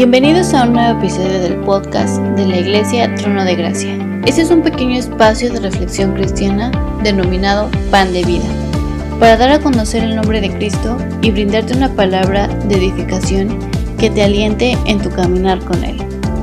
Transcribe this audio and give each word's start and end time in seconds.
Bienvenidos 0.00 0.54
a 0.54 0.62
un 0.62 0.74
nuevo 0.74 0.96
episodio 1.00 1.40
del 1.40 1.56
podcast 1.62 2.18
de 2.36 2.46
la 2.46 2.58
Iglesia 2.58 3.12
Trono 3.16 3.44
de 3.44 3.56
Gracia. 3.56 3.98
Este 4.26 4.42
es 4.42 4.50
un 4.52 4.62
pequeño 4.62 4.96
espacio 4.96 5.52
de 5.52 5.58
reflexión 5.58 6.14
cristiana 6.14 6.70
denominado 7.02 7.68
Pan 7.90 8.12
de 8.12 8.22
Vida, 8.22 8.44
para 9.18 9.36
dar 9.36 9.50
a 9.50 9.58
conocer 9.58 10.04
el 10.04 10.14
nombre 10.14 10.40
de 10.40 10.52
Cristo 10.52 10.96
y 11.20 11.32
brindarte 11.32 11.76
una 11.76 11.92
palabra 11.92 12.46
de 12.46 12.76
edificación 12.76 13.58
que 13.98 14.08
te 14.08 14.22
aliente 14.22 14.78
en 14.86 15.02
tu 15.02 15.10
caminar 15.10 15.58
con 15.64 15.82
Él. 15.82 15.98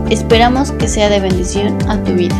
Esperamos 0.10 0.74
que 0.74 0.90
sea 0.90 1.08
de 1.08 1.22
bendición 1.22 1.78
a 1.90 2.04
tu 2.04 2.12
vida. 2.12 2.36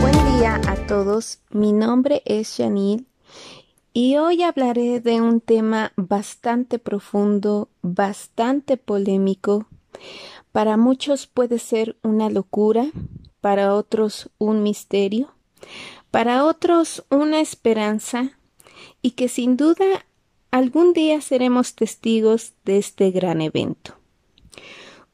Buen 0.00 0.36
día 0.36 0.60
a 0.66 0.74
todos, 0.88 1.38
mi 1.52 1.72
nombre 1.72 2.22
es 2.24 2.56
Janil 2.56 3.06
y 4.00 4.16
hoy 4.16 4.44
hablaré 4.44 5.00
de 5.00 5.20
un 5.20 5.40
tema 5.40 5.92
bastante 5.96 6.78
profundo, 6.78 7.68
bastante 7.82 8.76
polémico. 8.76 9.66
Para 10.52 10.76
muchos 10.76 11.26
puede 11.26 11.58
ser 11.58 11.96
una 12.04 12.30
locura, 12.30 12.92
para 13.40 13.74
otros 13.74 14.30
un 14.38 14.62
misterio, 14.62 15.34
para 16.12 16.44
otros 16.44 17.04
una 17.10 17.40
esperanza 17.40 18.38
y 19.02 19.10
que 19.16 19.28
sin 19.28 19.56
duda 19.56 20.06
algún 20.52 20.92
día 20.92 21.20
seremos 21.20 21.74
testigos 21.74 22.52
de 22.64 22.78
este 22.78 23.10
gran 23.10 23.40
evento. 23.40 23.96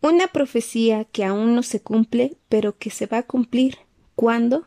Una 0.02 0.26
profecía 0.26 1.06
que 1.06 1.24
aún 1.24 1.54
no 1.54 1.62
se 1.62 1.80
cumple, 1.80 2.36
pero 2.50 2.76
que 2.76 2.90
se 2.90 3.06
va 3.06 3.16
a 3.16 3.22
cumplir. 3.22 3.78
¿Cuándo? 4.14 4.66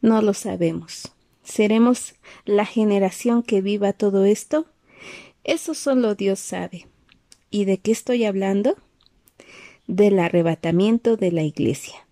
No 0.00 0.20
lo 0.20 0.34
sabemos. 0.34 1.12
¿Seremos 1.46 2.16
la 2.44 2.66
generación 2.66 3.44
que 3.44 3.60
viva 3.60 3.92
todo 3.92 4.24
esto? 4.24 4.66
Eso 5.44 5.74
solo 5.74 6.16
Dios 6.16 6.40
sabe. 6.40 6.88
¿Y 7.50 7.66
de 7.66 7.78
qué 7.78 7.92
estoy 7.92 8.24
hablando? 8.24 8.76
Del 9.86 10.18
arrebatamiento 10.18 11.16
de 11.16 11.30
la 11.30 11.42
iglesia. 11.44 12.04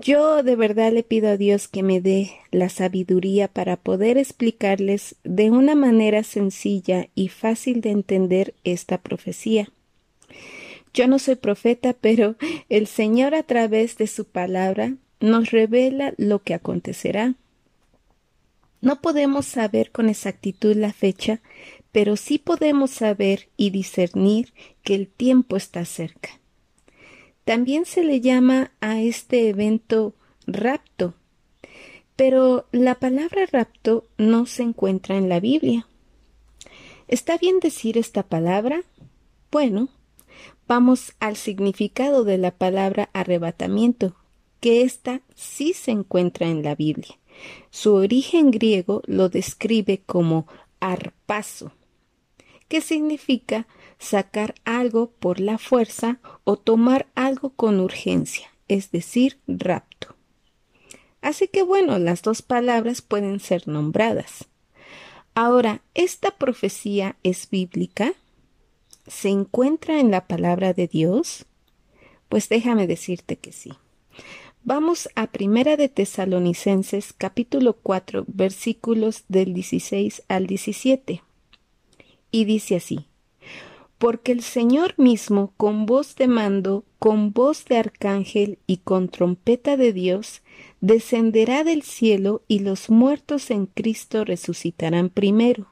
Yo 0.00 0.42
de 0.42 0.56
verdad 0.56 0.92
le 0.92 1.04
pido 1.04 1.28
a 1.28 1.36
Dios 1.36 1.68
que 1.68 1.84
me 1.84 2.00
dé 2.00 2.32
la 2.50 2.68
sabiduría 2.68 3.46
para 3.46 3.76
poder 3.76 4.18
explicarles 4.18 5.14
de 5.22 5.50
una 5.50 5.76
manera 5.76 6.24
sencilla 6.24 7.10
y 7.14 7.28
fácil 7.28 7.80
de 7.80 7.90
entender 7.90 8.54
esta 8.64 8.98
profecía. 8.98 9.70
Yo 10.92 11.06
no 11.06 11.20
soy 11.20 11.36
profeta, 11.36 11.92
pero 11.92 12.34
el 12.68 12.88
Señor 12.88 13.36
a 13.36 13.44
través 13.44 13.98
de 13.98 14.08
su 14.08 14.24
palabra 14.24 14.96
nos 15.20 15.50
revela 15.50 16.14
lo 16.16 16.42
que 16.42 16.54
acontecerá. 16.54 17.34
No 18.80 19.00
podemos 19.00 19.46
saber 19.46 19.90
con 19.90 20.08
exactitud 20.08 20.74
la 20.74 20.92
fecha, 20.92 21.40
pero 21.92 22.16
sí 22.16 22.38
podemos 22.38 22.90
saber 22.90 23.48
y 23.56 23.70
discernir 23.70 24.52
que 24.82 24.94
el 24.94 25.08
tiempo 25.08 25.56
está 25.56 25.84
cerca. 25.84 26.30
También 27.44 27.84
se 27.84 28.04
le 28.04 28.20
llama 28.20 28.72
a 28.80 29.00
este 29.00 29.48
evento 29.48 30.14
rapto, 30.46 31.14
pero 32.16 32.66
la 32.70 32.96
palabra 32.96 33.46
rapto 33.50 34.06
no 34.18 34.46
se 34.46 34.62
encuentra 34.62 35.16
en 35.16 35.28
la 35.28 35.40
Biblia. 35.40 35.86
¿Está 37.08 37.38
bien 37.38 37.58
decir 37.60 37.98
esta 37.98 38.22
palabra? 38.22 38.82
Bueno, 39.50 39.88
vamos 40.68 41.14
al 41.18 41.36
significado 41.36 42.24
de 42.24 42.38
la 42.38 42.52
palabra 42.52 43.10
arrebatamiento, 43.12 44.14
que 44.60 44.82
ésta 44.82 45.22
sí 45.34 45.72
se 45.72 45.90
encuentra 45.90 46.46
en 46.46 46.62
la 46.62 46.74
Biblia. 46.74 47.18
Su 47.70 47.94
origen 47.94 48.50
griego 48.50 49.02
lo 49.06 49.28
describe 49.28 50.02
como 50.04 50.46
arpazo, 50.80 51.72
que 52.68 52.80
significa 52.80 53.66
sacar 53.98 54.54
algo 54.64 55.10
por 55.10 55.40
la 55.40 55.58
fuerza 55.58 56.18
o 56.44 56.56
tomar 56.56 57.06
algo 57.14 57.50
con 57.50 57.80
urgencia, 57.80 58.50
es 58.68 58.90
decir, 58.90 59.38
rapto. 59.46 60.14
Así 61.22 61.48
que 61.48 61.62
bueno, 61.62 61.98
las 61.98 62.22
dos 62.22 62.42
palabras 62.42 63.02
pueden 63.02 63.40
ser 63.40 63.68
nombradas. 63.68 64.46
Ahora, 65.34 65.82
¿esta 65.94 66.30
profecía 66.32 67.16
es 67.22 67.48
bíblica? 67.50 68.14
¿Se 69.06 69.28
encuentra 69.28 70.00
en 70.00 70.10
la 70.10 70.26
palabra 70.26 70.72
de 70.72 70.88
Dios? 70.88 71.46
Pues 72.28 72.48
déjame 72.48 72.86
decirte 72.86 73.36
que 73.36 73.52
sí. 73.52 73.72
Vamos 74.72 75.08
a 75.16 75.26
Primera 75.26 75.76
de 75.76 75.88
Tesalonicenses 75.88 77.12
capítulo 77.12 77.72
4 77.72 78.24
versículos 78.28 79.24
del 79.26 79.52
16 79.52 80.22
al 80.28 80.46
17. 80.46 81.24
Y 82.30 82.44
dice 82.44 82.76
así, 82.76 83.08
Porque 83.98 84.30
el 84.30 84.42
Señor 84.42 84.94
mismo 84.96 85.52
con 85.56 85.86
voz 85.86 86.14
de 86.14 86.28
mando, 86.28 86.84
con 87.00 87.32
voz 87.32 87.64
de 87.64 87.78
arcángel 87.78 88.60
y 88.68 88.76
con 88.76 89.08
trompeta 89.08 89.76
de 89.76 89.92
Dios, 89.92 90.42
descenderá 90.80 91.64
del 91.64 91.82
cielo 91.82 92.42
y 92.46 92.60
los 92.60 92.90
muertos 92.90 93.50
en 93.50 93.66
Cristo 93.66 94.24
resucitarán 94.24 95.08
primero. 95.08 95.66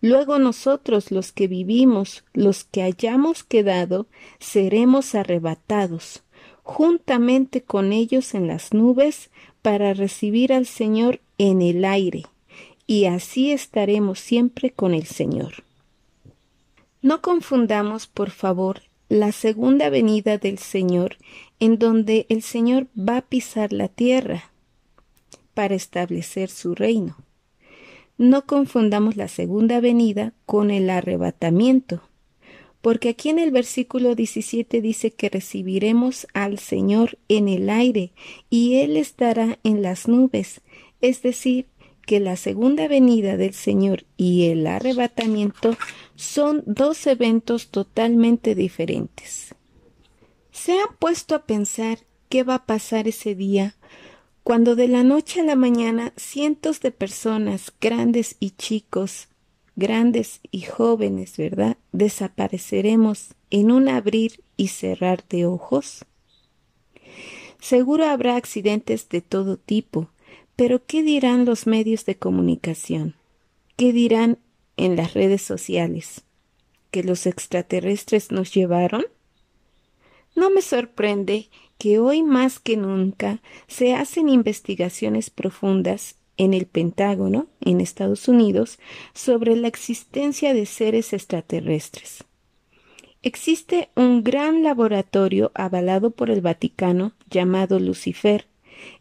Luego 0.00 0.38
nosotros 0.38 1.10
los 1.10 1.32
que 1.32 1.48
vivimos, 1.48 2.24
los 2.32 2.64
que 2.64 2.80
hayamos 2.80 3.44
quedado, 3.44 4.06
seremos 4.38 5.14
arrebatados 5.14 6.22
juntamente 6.68 7.62
con 7.62 7.94
ellos 7.94 8.34
en 8.34 8.46
las 8.46 8.74
nubes 8.74 9.30
para 9.62 9.94
recibir 9.94 10.52
al 10.52 10.66
Señor 10.66 11.20
en 11.38 11.62
el 11.62 11.82
aire, 11.86 12.24
y 12.86 13.06
así 13.06 13.52
estaremos 13.52 14.20
siempre 14.20 14.70
con 14.70 14.92
el 14.92 15.06
Señor. 15.06 15.64
No 17.00 17.22
confundamos, 17.22 18.06
por 18.06 18.28
favor, 18.28 18.82
la 19.08 19.32
segunda 19.32 19.88
venida 19.88 20.36
del 20.36 20.58
Señor, 20.58 21.16
en 21.58 21.78
donde 21.78 22.26
el 22.28 22.42
Señor 22.42 22.86
va 22.96 23.16
a 23.16 23.22
pisar 23.22 23.72
la 23.72 23.88
tierra 23.88 24.50
para 25.54 25.74
establecer 25.74 26.50
su 26.50 26.74
reino. 26.74 27.16
No 28.18 28.44
confundamos 28.44 29.16
la 29.16 29.28
segunda 29.28 29.80
venida 29.80 30.34
con 30.44 30.70
el 30.70 30.90
arrebatamiento, 30.90 32.02
porque 32.88 33.10
aquí 33.10 33.28
en 33.28 33.38
el 33.38 33.50
versículo 33.50 34.14
17 34.14 34.80
dice 34.80 35.10
que 35.10 35.28
recibiremos 35.28 36.26
al 36.32 36.58
Señor 36.58 37.18
en 37.28 37.46
el 37.46 37.68
aire 37.68 38.12
y 38.48 38.76
Él 38.76 38.96
estará 38.96 39.58
en 39.62 39.82
las 39.82 40.08
nubes, 40.08 40.62
es 41.02 41.20
decir, 41.20 41.66
que 42.06 42.18
la 42.18 42.36
segunda 42.36 42.88
venida 42.88 43.36
del 43.36 43.52
Señor 43.52 44.06
y 44.16 44.46
el 44.46 44.66
arrebatamiento 44.66 45.76
son 46.16 46.62
dos 46.64 47.06
eventos 47.06 47.68
totalmente 47.68 48.54
diferentes. 48.54 49.54
¿Se 50.50 50.72
han 50.72 50.96
puesto 50.98 51.34
a 51.34 51.44
pensar 51.44 51.98
qué 52.30 52.42
va 52.42 52.54
a 52.54 52.64
pasar 52.64 53.06
ese 53.06 53.34
día 53.34 53.76
cuando 54.44 54.76
de 54.76 54.88
la 54.88 55.04
noche 55.04 55.42
a 55.42 55.44
la 55.44 55.56
mañana 55.56 56.14
cientos 56.16 56.80
de 56.80 56.90
personas, 56.90 57.70
grandes 57.82 58.36
y 58.40 58.52
chicos, 58.52 59.27
grandes 59.78 60.40
y 60.50 60.62
jóvenes, 60.62 61.36
¿verdad? 61.36 61.76
Desapareceremos 61.92 63.34
en 63.50 63.70
un 63.70 63.88
abrir 63.88 64.42
y 64.56 64.68
cerrar 64.68 65.24
de 65.28 65.46
ojos. 65.46 66.04
Seguro 67.60 68.04
habrá 68.04 68.34
accidentes 68.34 69.08
de 69.08 69.20
todo 69.20 69.56
tipo, 69.56 70.10
pero 70.56 70.84
¿qué 70.84 71.04
dirán 71.04 71.44
los 71.44 71.68
medios 71.68 72.04
de 72.04 72.16
comunicación? 72.16 73.14
¿Qué 73.76 73.92
dirán 73.92 74.38
en 74.76 74.96
las 74.96 75.14
redes 75.14 75.42
sociales? 75.42 76.22
¿Que 76.90 77.04
los 77.04 77.26
extraterrestres 77.26 78.32
nos 78.32 78.52
llevaron? 78.52 79.04
No 80.34 80.50
me 80.50 80.60
sorprende 80.60 81.50
que 81.78 82.00
hoy 82.00 82.24
más 82.24 82.58
que 82.58 82.76
nunca 82.76 83.40
se 83.68 83.94
hacen 83.94 84.28
investigaciones 84.28 85.30
profundas 85.30 86.17
en 86.38 86.54
el 86.54 86.66
Pentágono, 86.66 87.46
en 87.60 87.80
Estados 87.80 88.28
Unidos, 88.28 88.78
sobre 89.12 89.54
la 89.56 89.68
existencia 89.68 90.54
de 90.54 90.64
seres 90.64 91.12
extraterrestres. 91.12 92.24
Existe 93.22 93.90
un 93.96 94.22
gran 94.22 94.62
laboratorio 94.62 95.50
avalado 95.54 96.12
por 96.12 96.30
el 96.30 96.40
Vaticano 96.40 97.12
llamado 97.28 97.80
Lucifer, 97.80 98.46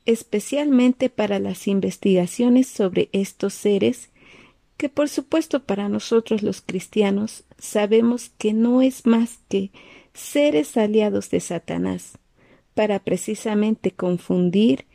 especialmente 0.06 1.10
para 1.10 1.40
las 1.40 1.68
investigaciones 1.68 2.68
sobre 2.68 3.10
estos 3.14 3.54
seres 3.54 4.10
que 4.78 4.90
por 4.90 5.10
supuesto 5.10 5.64
para 5.64 5.90
nosotros 5.90 6.44
los 6.44 6.62
cristianos 6.62 7.44
sabemos 7.58 8.32
que 8.38 8.54
no 8.54 8.82
es 8.82 9.06
más 9.06 9.40
que 9.50 9.72
seres 10.14 10.78
aliados 10.78 11.30
de 11.30 11.40
Satanás, 11.40 12.18
para 12.74 13.00
precisamente 13.00 13.92
confundir 13.92 14.86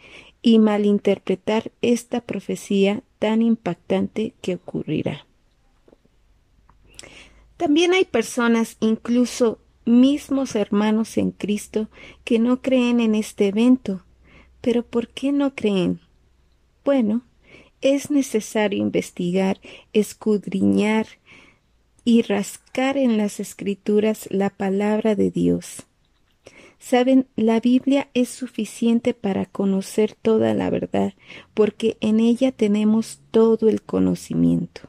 y 0.42 0.58
malinterpretar 0.58 1.70
esta 1.80 2.20
profecía 2.20 3.02
tan 3.18 3.40
impactante 3.40 4.34
que 4.42 4.56
ocurrirá. 4.56 5.24
También 7.56 7.94
hay 7.94 8.04
personas, 8.04 8.76
incluso 8.80 9.60
mismos 9.84 10.56
hermanos 10.56 11.16
en 11.16 11.30
Cristo, 11.30 11.88
que 12.24 12.40
no 12.40 12.60
creen 12.60 12.98
en 12.98 13.14
este 13.14 13.46
evento. 13.46 14.04
Pero 14.60 14.84
¿por 14.84 15.08
qué 15.08 15.30
no 15.30 15.54
creen? 15.54 16.00
Bueno, 16.84 17.22
es 17.80 18.10
necesario 18.10 18.80
investigar, 18.80 19.60
escudriñar 19.92 21.06
y 22.04 22.22
rascar 22.22 22.96
en 22.96 23.16
las 23.16 23.38
escrituras 23.38 24.28
la 24.30 24.50
palabra 24.50 25.14
de 25.14 25.30
Dios. 25.30 25.86
Saben, 26.82 27.28
la 27.36 27.60
Biblia 27.60 28.08
es 28.12 28.28
suficiente 28.28 29.14
para 29.14 29.46
conocer 29.46 30.16
toda 30.20 30.52
la 30.52 30.68
verdad, 30.68 31.14
porque 31.54 31.96
en 32.00 32.18
ella 32.18 32.50
tenemos 32.50 33.20
todo 33.30 33.68
el 33.68 33.82
conocimiento. 33.82 34.80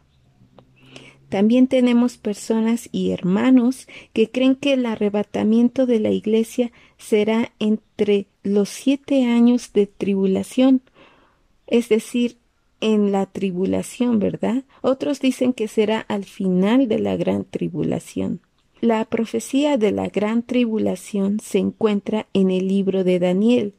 También 1.30 1.68
tenemos 1.68 2.18
personas 2.18 2.90
y 2.92 3.12
hermanos 3.12 3.88
que 4.12 4.32
creen 4.32 4.56
que 4.56 4.74
el 4.74 4.88
arrebatamiento 4.88 5.86
de 5.86 6.00
la 6.00 6.10
iglesia 6.10 6.72
será 6.98 7.54
entre 7.60 8.26
los 8.42 8.70
siete 8.70 9.26
años 9.28 9.72
de 9.72 9.86
tribulación, 9.86 10.82
es 11.68 11.90
decir, 11.90 12.38
en 12.82 13.12
la 13.12 13.28
tribulación, 13.28 14.18
¿verdad? 14.18 14.64
Otros 14.82 15.20
dicen 15.20 15.54
que 15.54 15.68
será 15.68 16.00
al 16.00 16.24
final 16.24 16.88
de 16.88 16.98
la 16.98 17.16
gran 17.18 17.46
tribulación. 17.46 18.42
La 18.84 19.06
profecía 19.06 19.78
de 19.78 19.94
la 19.94 20.10
gran 20.10 20.44
tribulación 20.44 21.40
se 21.40 21.58
encuentra 21.58 22.28
en 22.34 22.52
el 22.52 22.68
libro 22.68 23.06
de 23.06 23.18
Daniel, 23.18 23.76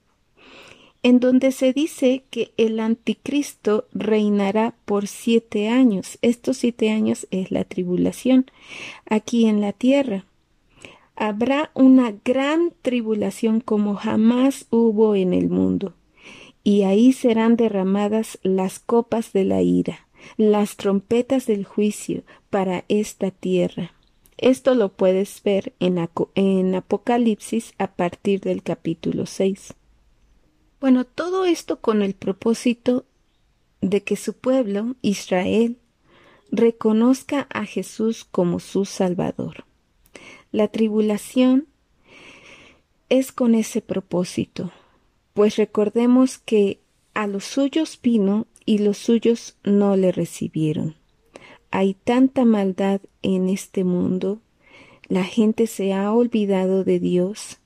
en 1.03 1.21
donde 1.21 1.53
se 1.53 1.75
dice 1.75 2.25
que 2.31 2.55
el 2.57 2.81
anticristo 2.81 3.87
reinará 3.93 4.75
por 4.87 5.07
siete 5.07 5.69
años. 5.69 6.17
Estos 6.23 6.57
siete 6.57 6.91
años 6.91 7.27
es 7.31 7.51
la 7.51 7.65
tribulación 7.65 8.47
aquí 9.05 9.45
en 9.45 9.61
la 9.61 9.75
tierra. 9.75 10.25
Habrá 11.17 11.71
una 11.75 12.15
gran 12.25 12.73
tribulación 12.81 13.61
como 13.61 13.97
jamás 13.97 14.67
hubo 14.71 15.17
en 15.17 15.35
el 15.35 15.51
mundo, 15.51 15.93
y 16.63 16.85
ahí 16.85 17.13
serán 17.13 17.57
derramadas 17.57 18.39
las 18.43 18.79
copas 18.79 19.35
de 19.35 19.45
la 19.45 19.61
ira, 19.61 20.09
las 20.39 20.77
trompetas 20.77 21.45
del 21.45 21.67
juicio 21.67 22.23
para 22.49 22.87
esta 22.89 23.31
tierra. 23.31 23.93
Esto 24.37 24.75
lo 24.75 24.91
puedes 24.91 25.43
ver 25.43 25.75
en, 25.79 26.75
Apocalipsis 26.75 27.73
a 27.79 27.95
partir 27.95 28.41
del 28.41 28.63
capítulo 28.63 29.27
6. 29.27 29.75
Bueno, 30.81 31.05
todo 31.05 31.45
esto 31.45 31.81
con 31.81 32.03
el 32.03 32.15
propósito 32.15 33.05
de 33.81 34.03
que 34.03 34.17
su 34.17 34.35
pueblo, 34.35 34.97
Israel, 35.03 35.79
reconozca 36.51 37.47
a 37.51 37.65
Jesús 37.65 38.25
como 38.25 38.59
su 38.59 38.85
Salvador. 38.85 39.65
La 40.51 40.69
tribulación 40.69 41.69
es 43.09 43.33
con 43.33 43.55
ese 43.55 43.81
propósito, 43.81 44.73
pues 45.33 45.57
recordemos 45.57 46.39
que 46.39 46.81
a 47.13 47.27
los 47.27 47.45
suyos 47.45 47.99
vino 48.03 48.47
y 48.65 48.79
los 48.79 48.99
suyos 48.99 49.57
no 49.63 49.97
le 49.97 50.11
recibieron. 50.11 50.97
Hay 51.75 51.95
tanta 51.95 52.45
maldad 52.45 53.01
en 53.23 53.49
este 53.49 53.83
mundo, 53.83 54.39
la 55.09 55.25
gente 55.25 55.67
se 55.67 55.93
ha 55.93 56.13
olvidado 56.13 56.85
de 56.85 57.01
Dios 57.01 57.59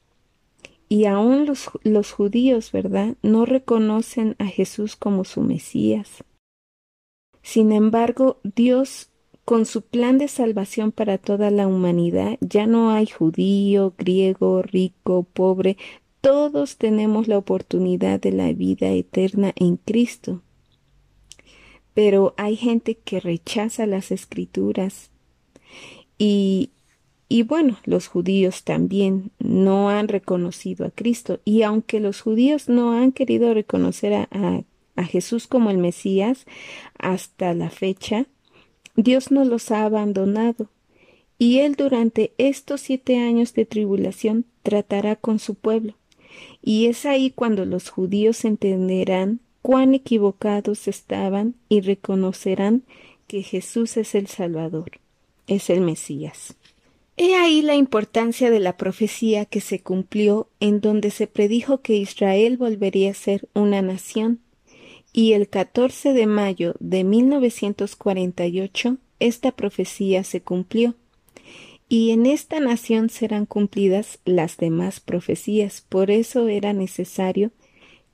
y 0.88 1.04
aún 1.04 1.44
los, 1.44 1.68
los 1.82 2.12
judíos, 2.12 2.72
¿verdad? 2.72 3.16
No 3.20 3.44
reconocen 3.44 4.34
a 4.38 4.46
Jesús 4.46 4.96
como 4.96 5.24
su 5.24 5.42
Mesías. 5.42 6.24
Sin 7.42 7.70
embargo, 7.70 8.38
Dios, 8.44 9.10
con 9.44 9.66
su 9.66 9.82
plan 9.82 10.16
de 10.16 10.28
salvación 10.28 10.90
para 10.90 11.18
toda 11.18 11.50
la 11.50 11.66
humanidad, 11.66 12.38
ya 12.40 12.66
no 12.66 12.92
hay 12.92 13.08
judío, 13.08 13.92
griego, 13.98 14.62
rico, 14.62 15.24
pobre, 15.24 15.76
todos 16.22 16.78
tenemos 16.78 17.28
la 17.28 17.36
oportunidad 17.36 18.18
de 18.18 18.32
la 18.32 18.54
vida 18.54 18.88
eterna 18.88 19.52
en 19.54 19.76
Cristo 19.76 20.40
pero 21.98 22.32
hay 22.36 22.54
gente 22.54 22.94
que 22.94 23.18
rechaza 23.18 23.84
las 23.84 24.12
escrituras. 24.12 25.10
Y, 26.16 26.70
y 27.28 27.42
bueno, 27.42 27.76
los 27.86 28.06
judíos 28.06 28.62
también 28.62 29.32
no 29.40 29.90
han 29.90 30.06
reconocido 30.06 30.86
a 30.86 30.92
Cristo. 30.92 31.40
Y 31.44 31.62
aunque 31.62 31.98
los 31.98 32.20
judíos 32.20 32.68
no 32.68 32.92
han 32.92 33.10
querido 33.10 33.52
reconocer 33.52 34.12
a, 34.12 34.28
a 34.94 35.04
Jesús 35.06 35.48
como 35.48 35.70
el 35.70 35.78
Mesías 35.78 36.46
hasta 37.00 37.52
la 37.52 37.68
fecha, 37.68 38.26
Dios 38.94 39.32
no 39.32 39.44
los 39.44 39.72
ha 39.72 39.84
abandonado. 39.84 40.70
Y 41.36 41.58
Él 41.58 41.74
durante 41.74 42.32
estos 42.38 42.80
siete 42.80 43.18
años 43.18 43.54
de 43.54 43.64
tribulación 43.66 44.44
tratará 44.62 45.16
con 45.16 45.40
su 45.40 45.56
pueblo. 45.56 45.94
Y 46.62 46.86
es 46.86 47.06
ahí 47.06 47.32
cuando 47.32 47.64
los 47.64 47.88
judíos 47.90 48.44
entenderán 48.44 49.40
cuán 49.68 49.92
equivocados 49.92 50.88
estaban 50.88 51.54
y 51.68 51.82
reconocerán 51.82 52.84
que 53.26 53.42
Jesús 53.42 53.98
es 53.98 54.14
el 54.14 54.26
Salvador, 54.26 54.92
es 55.46 55.68
el 55.68 55.82
Mesías. 55.82 56.56
He 57.18 57.34
ahí 57.34 57.60
la 57.60 57.74
importancia 57.74 58.50
de 58.50 58.60
la 58.60 58.78
profecía 58.78 59.44
que 59.44 59.60
se 59.60 59.80
cumplió 59.80 60.48
en 60.58 60.80
donde 60.80 61.10
se 61.10 61.26
predijo 61.26 61.82
que 61.82 61.96
Israel 61.96 62.56
volvería 62.56 63.10
a 63.10 63.14
ser 63.14 63.46
una 63.52 63.82
nación, 63.82 64.40
y 65.12 65.34
el 65.34 65.50
14 65.50 66.14
de 66.14 66.26
mayo 66.26 66.74
de 66.80 67.04
1948 67.04 68.96
esta 69.20 69.52
profecía 69.52 70.24
se 70.24 70.40
cumplió. 70.40 70.94
Y 71.90 72.12
en 72.12 72.24
esta 72.24 72.58
nación 72.58 73.10
serán 73.10 73.44
cumplidas 73.44 74.18
las 74.24 74.56
demás 74.56 75.00
profecías, 75.00 75.84
por 75.86 76.10
eso 76.10 76.48
era 76.48 76.72
necesario 76.72 77.50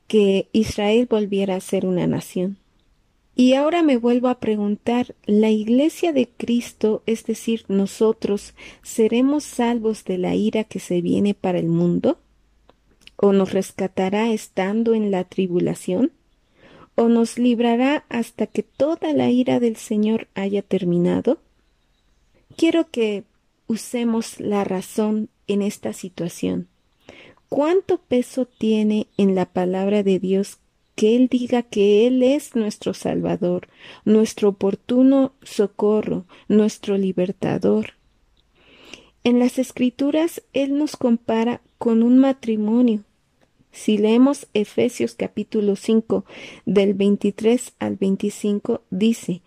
que 0.06 0.48
Israel 0.52 1.06
volviera 1.08 1.56
a 1.56 1.60
ser 1.60 1.86
una 1.86 2.06
nación. 2.06 2.58
Y 3.36 3.54
ahora 3.54 3.82
me 3.82 3.96
vuelvo 3.96 4.28
a 4.28 4.38
preguntar, 4.38 5.16
¿la 5.26 5.50
iglesia 5.50 6.12
de 6.12 6.28
Cristo, 6.28 7.02
es 7.06 7.24
decir, 7.24 7.64
nosotros, 7.66 8.54
seremos 8.82 9.42
salvos 9.42 10.04
de 10.04 10.18
la 10.18 10.36
ira 10.36 10.64
que 10.64 10.78
se 10.78 11.00
viene 11.00 11.34
para 11.34 11.58
el 11.58 11.66
mundo? 11.66 12.18
¿O 13.16 13.32
nos 13.32 13.52
rescatará 13.52 14.30
estando 14.30 14.94
en 14.94 15.10
la 15.10 15.24
tribulación? 15.24 16.12
¿O 16.94 17.08
nos 17.08 17.38
librará 17.38 18.04
hasta 18.08 18.46
que 18.46 18.62
toda 18.62 19.12
la 19.12 19.30
ira 19.30 19.58
del 19.58 19.76
Señor 19.76 20.28
haya 20.34 20.62
terminado? 20.62 21.38
Quiero 22.56 22.88
que 22.88 23.24
usemos 23.66 24.38
la 24.38 24.62
razón 24.62 25.28
en 25.48 25.62
esta 25.62 25.92
situación 25.92 26.68
cuánto 27.54 27.98
peso 27.98 28.46
tiene 28.46 29.06
en 29.16 29.36
la 29.36 29.46
palabra 29.46 30.02
de 30.02 30.18
Dios 30.18 30.58
que 30.96 31.14
Él 31.14 31.28
diga 31.28 31.62
que 31.62 32.04
Él 32.04 32.24
es 32.24 32.56
nuestro 32.56 32.94
Salvador, 32.94 33.68
nuestro 34.04 34.48
oportuno 34.48 35.34
socorro, 35.44 36.24
nuestro 36.48 36.98
libertador. 36.98 37.92
En 39.22 39.38
las 39.38 39.60
Escrituras 39.60 40.42
Él 40.52 40.76
nos 40.76 40.96
compara 40.96 41.60
con 41.78 42.02
un 42.02 42.18
matrimonio. 42.18 43.04
Si 43.70 43.98
leemos 43.98 44.48
Efesios 44.52 45.14
capítulo 45.14 45.76
5 45.76 46.24
del 46.66 46.94
23 46.94 47.74
al 47.78 47.94
25, 47.94 48.82
dice 48.90 49.42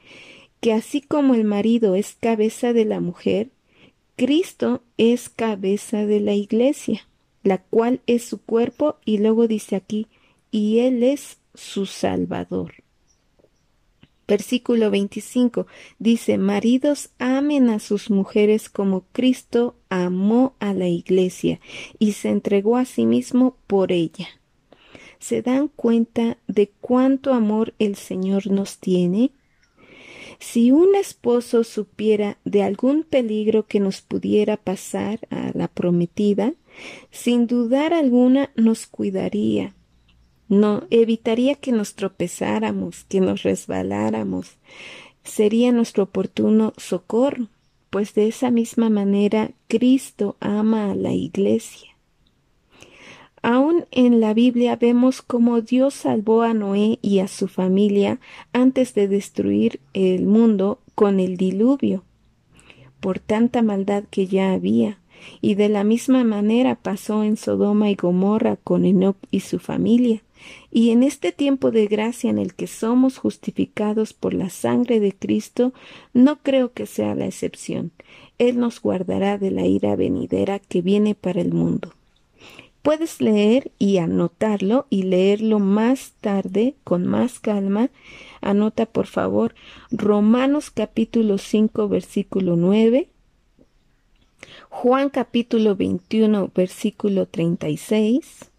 que 0.61 0.71
así 0.71 1.01
como 1.01 1.35
el 1.35 1.43
marido 1.43 1.95
es 1.95 2.15
cabeza 2.17 2.71
de 2.71 2.85
la 2.85 3.01
mujer, 3.01 3.49
Cristo 4.15 4.81
es 4.97 5.27
cabeza 5.27 6.05
de 6.05 6.21
la 6.21 6.35
iglesia 6.35 7.06
la 7.47 7.59
cual 7.59 8.01
es 8.07 8.25
su 8.25 8.41
cuerpo, 8.41 8.97
y 9.05 9.19
luego 9.19 9.47
dice 9.47 9.77
aquí, 9.77 10.07
y 10.51 10.79
Él 10.79 11.01
es 11.01 11.37
su 11.53 11.85
Salvador. 11.85 12.83
Versículo 14.27 14.91
25 14.91 15.65
dice, 15.97 16.37
Maridos 16.37 17.11
amen 17.19 17.69
a 17.69 17.79
sus 17.79 18.09
mujeres 18.09 18.69
como 18.69 19.05
Cristo 19.13 19.77
amó 19.87 20.55
a 20.59 20.73
la 20.73 20.89
iglesia 20.89 21.61
y 21.97 22.11
se 22.11 22.29
entregó 22.29 22.75
a 22.75 22.83
sí 22.83 23.05
mismo 23.05 23.55
por 23.67 23.93
ella. 23.93 24.27
¿Se 25.19 25.41
dan 25.41 25.69
cuenta 25.69 26.37
de 26.47 26.69
cuánto 26.81 27.33
amor 27.33 27.73
el 27.79 27.95
Señor 27.95 28.47
nos 28.47 28.79
tiene? 28.79 29.31
Si 30.39 30.71
un 30.71 30.95
esposo 30.95 31.63
supiera 31.63 32.37
de 32.43 32.63
algún 32.63 33.03
peligro 33.03 33.65
que 33.65 33.79
nos 33.79 34.01
pudiera 34.01 34.57
pasar 34.57 35.21
a 35.31 35.51
la 35.53 35.69
prometida, 35.69 36.53
sin 37.11 37.47
dudar 37.47 37.93
alguna 37.93 38.51
nos 38.55 38.87
cuidaría, 38.87 39.73
no 40.49 40.83
evitaría 40.89 41.55
que 41.55 41.71
nos 41.71 41.95
tropezáramos, 41.95 43.03
que 43.05 43.19
nos 43.19 43.43
resbaláramos, 43.43 44.57
sería 45.23 45.71
nuestro 45.71 46.03
oportuno 46.03 46.73
socorro, 46.77 47.47
pues 47.89 48.13
de 48.13 48.27
esa 48.27 48.51
misma 48.51 48.89
manera 48.89 49.51
Cristo 49.67 50.35
ama 50.39 50.91
a 50.91 50.95
la 50.95 51.13
Iglesia. 51.13 51.97
Aún 53.41 53.85
en 53.91 54.19
la 54.19 54.33
Biblia 54.33 54.75
vemos 54.75 55.21
cómo 55.21 55.61
Dios 55.61 55.93
salvó 55.93 56.41
a 56.41 56.53
Noé 56.53 56.99
y 57.01 57.19
a 57.19 57.27
su 57.27 57.47
familia 57.47 58.19
antes 58.51 58.93
de 58.93 59.07
destruir 59.07 59.79
el 59.93 60.25
mundo 60.25 60.79
con 60.95 61.19
el 61.19 61.37
diluvio, 61.37 62.03
por 62.99 63.19
tanta 63.19 63.61
maldad 63.61 64.03
que 64.09 64.27
ya 64.27 64.51
había. 64.51 64.99
Y 65.41 65.55
de 65.55 65.69
la 65.69 65.83
misma 65.83 66.23
manera 66.23 66.75
pasó 66.75 67.23
en 67.23 67.37
Sodoma 67.37 67.89
y 67.89 67.95
Gomorra 67.95 68.57
con 68.57 68.85
Enoch 68.85 69.17
y 69.31 69.41
su 69.41 69.59
familia. 69.59 70.21
Y 70.71 70.91
en 70.91 71.03
este 71.03 71.31
tiempo 71.31 71.71
de 71.71 71.87
gracia 71.87 72.29
en 72.29 72.37
el 72.37 72.53
que 72.53 72.67
somos 72.67 73.17
justificados 73.17 74.13
por 74.13 74.33
la 74.33 74.49
sangre 74.49 74.99
de 74.99 75.13
Cristo, 75.13 75.73
no 76.13 76.37
creo 76.37 76.73
que 76.73 76.85
sea 76.85 77.15
la 77.15 77.25
excepción. 77.25 77.91
Él 78.37 78.59
nos 78.59 78.81
guardará 78.81 79.37
de 79.37 79.51
la 79.51 79.65
ira 79.65 79.95
venidera 79.95 80.59
que 80.59 80.81
viene 80.81 81.15
para 81.15 81.41
el 81.41 81.53
mundo. 81.53 81.93
Puedes 82.87 83.19
leer 83.19 83.71
y 83.79 83.97
anotarlo 83.97 84.85
y 84.89 85.03
leerlo 85.03 85.59
más 85.59 86.13
tarde 86.21 86.75
con 86.83 87.05
más 87.05 87.39
calma. 87.39 87.89
Anota 88.39 88.85
por 88.85 89.07
favor 89.07 89.55
Romanos 89.91 90.69
capítulo 90.69 91.37
5 91.37 91.89
versículo 91.89 92.55
9, 92.55 93.09
Juan 94.69 95.09
capítulo 95.09 95.75
21 95.75 96.51
versículo 96.53 97.25
36, 97.25 98.51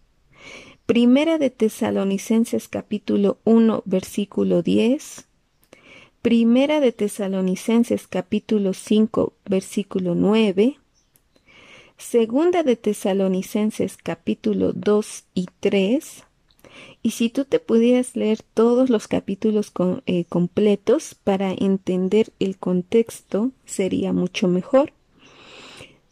Primera 0.85 1.37
de 1.37 1.49
Tesalonicenses 1.49 2.67
capítulo 2.67 3.37
1 3.45 3.83
versículo 3.85 4.61
10, 4.61 5.25
Primera 6.21 6.79
de 6.79 6.91
Tesalonicenses 6.91 8.07
capítulo 8.07 8.73
5 8.73 9.33
versículo 9.45 10.15
9, 10.15 10.77
Segunda 11.97 12.63
de 12.63 12.75
Tesalonicenses 12.75 13.97
capítulo 13.97 14.73
2 14.73 15.23
y 15.33 15.47
3, 15.59 16.23
y 17.01 17.11
si 17.11 17.29
tú 17.29 17.45
te 17.45 17.59
pudieras 17.59 18.15
leer 18.15 18.39
todos 18.53 18.89
los 18.89 19.07
capítulos 19.07 19.71
eh, 20.05 20.25
completos 20.25 21.15
para 21.15 21.51
entender 21.51 22.31
el 22.39 22.57
contexto, 22.57 23.51
sería 23.65 24.11
mucho 24.11 24.47
mejor. 24.47 24.91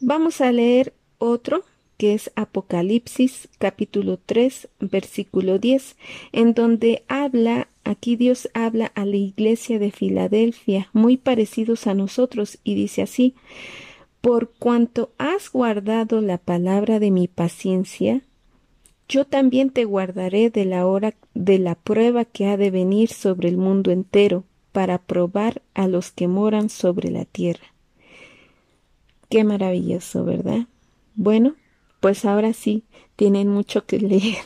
Vamos 0.00 0.40
a 0.40 0.52
leer 0.52 0.94
otro 1.18 1.64
que 1.96 2.14
es 2.14 2.30
Apocalipsis 2.36 3.48
capítulo 3.58 4.20
3 4.24 4.68
versículo 4.78 5.58
10, 5.58 5.96
en 6.30 6.54
donde 6.54 7.02
habla, 7.08 7.66
aquí 7.82 8.14
Dios 8.14 8.48
habla 8.54 8.92
a 8.94 9.04
la 9.04 9.16
iglesia 9.16 9.80
de 9.80 9.90
Filadelfia, 9.90 10.88
muy 10.92 11.16
parecidos 11.16 11.88
a 11.88 11.94
nosotros, 11.94 12.58
y 12.62 12.76
dice 12.76 13.02
así, 13.02 13.34
por 14.20 14.52
cuanto 14.60 15.10
has 15.18 15.50
guardado 15.50 16.20
la 16.20 16.38
palabra 16.38 17.00
de 17.00 17.10
mi 17.10 17.26
paciencia, 17.26 18.22
yo 19.08 19.24
también 19.24 19.70
te 19.70 19.84
guardaré 19.84 20.50
de 20.50 20.64
la 20.64 20.86
hora 20.86 21.14
de 21.34 21.58
la 21.58 21.74
prueba 21.74 22.24
que 22.24 22.46
ha 22.46 22.56
de 22.56 22.70
venir 22.70 23.08
sobre 23.08 23.48
el 23.48 23.56
mundo 23.56 23.90
entero, 23.90 24.44
para 24.70 24.98
probar 24.98 25.62
a 25.74 25.88
los 25.88 26.12
que 26.12 26.28
moran 26.28 26.68
sobre 26.68 27.10
la 27.10 27.24
tierra. 27.24 27.74
Qué 29.28 29.44
maravilloso, 29.44 30.24
¿verdad? 30.24 30.66
Bueno, 31.14 31.54
pues 32.00 32.24
ahora 32.24 32.52
sí, 32.52 32.84
tienen 33.16 33.48
mucho 33.48 33.84
que 33.84 33.98
leer. 34.00 34.38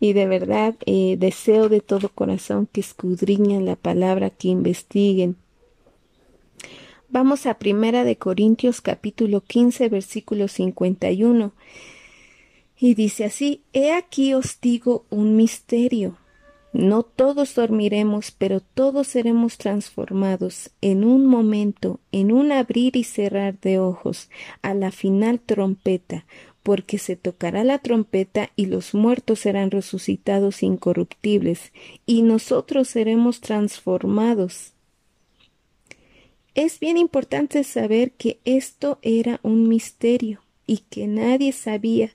y 0.00 0.12
de 0.12 0.26
verdad 0.26 0.76
eh, 0.86 1.16
deseo 1.18 1.68
de 1.68 1.80
todo 1.80 2.10
corazón 2.10 2.68
que 2.70 2.80
escudriñen 2.80 3.64
la 3.64 3.76
palabra, 3.76 4.30
que 4.30 4.48
investiguen. 4.48 5.36
Vamos 7.08 7.46
a 7.46 7.54
Primera 7.54 8.04
de 8.04 8.16
Corintios 8.16 8.82
capítulo 8.82 9.40
15 9.40 9.88
versículo 9.88 10.48
51. 10.48 11.52
Y 12.78 12.94
dice 12.94 13.24
así, 13.24 13.62
He 13.72 13.92
aquí 13.92 14.34
os 14.34 14.60
digo 14.60 15.06
un 15.08 15.36
misterio. 15.36 16.16
No 16.72 17.02
todos 17.02 17.54
dormiremos, 17.54 18.30
pero 18.30 18.60
todos 18.60 19.08
seremos 19.08 19.56
transformados 19.56 20.70
en 20.80 21.02
un 21.02 21.26
momento, 21.26 21.98
en 22.12 22.30
un 22.30 22.52
abrir 22.52 22.96
y 22.96 23.04
cerrar 23.04 23.58
de 23.60 23.78
ojos, 23.78 24.28
a 24.60 24.74
la 24.74 24.90
final 24.90 25.40
trompeta, 25.40 26.26
porque 26.62 26.98
se 26.98 27.16
tocará 27.16 27.64
la 27.64 27.78
trompeta 27.78 28.50
y 28.54 28.66
los 28.66 28.92
muertos 28.92 29.40
serán 29.40 29.70
resucitados 29.70 30.62
incorruptibles, 30.62 31.72
y 32.04 32.20
nosotros 32.22 32.88
seremos 32.88 33.40
transformados. 33.40 34.74
Es 36.54 36.80
bien 36.80 36.98
importante 36.98 37.64
saber 37.64 38.12
que 38.12 38.40
esto 38.44 38.98
era 39.00 39.40
un 39.42 39.68
misterio 39.68 40.40
y 40.66 40.78
que 40.90 41.06
nadie 41.06 41.52
sabía. 41.52 42.10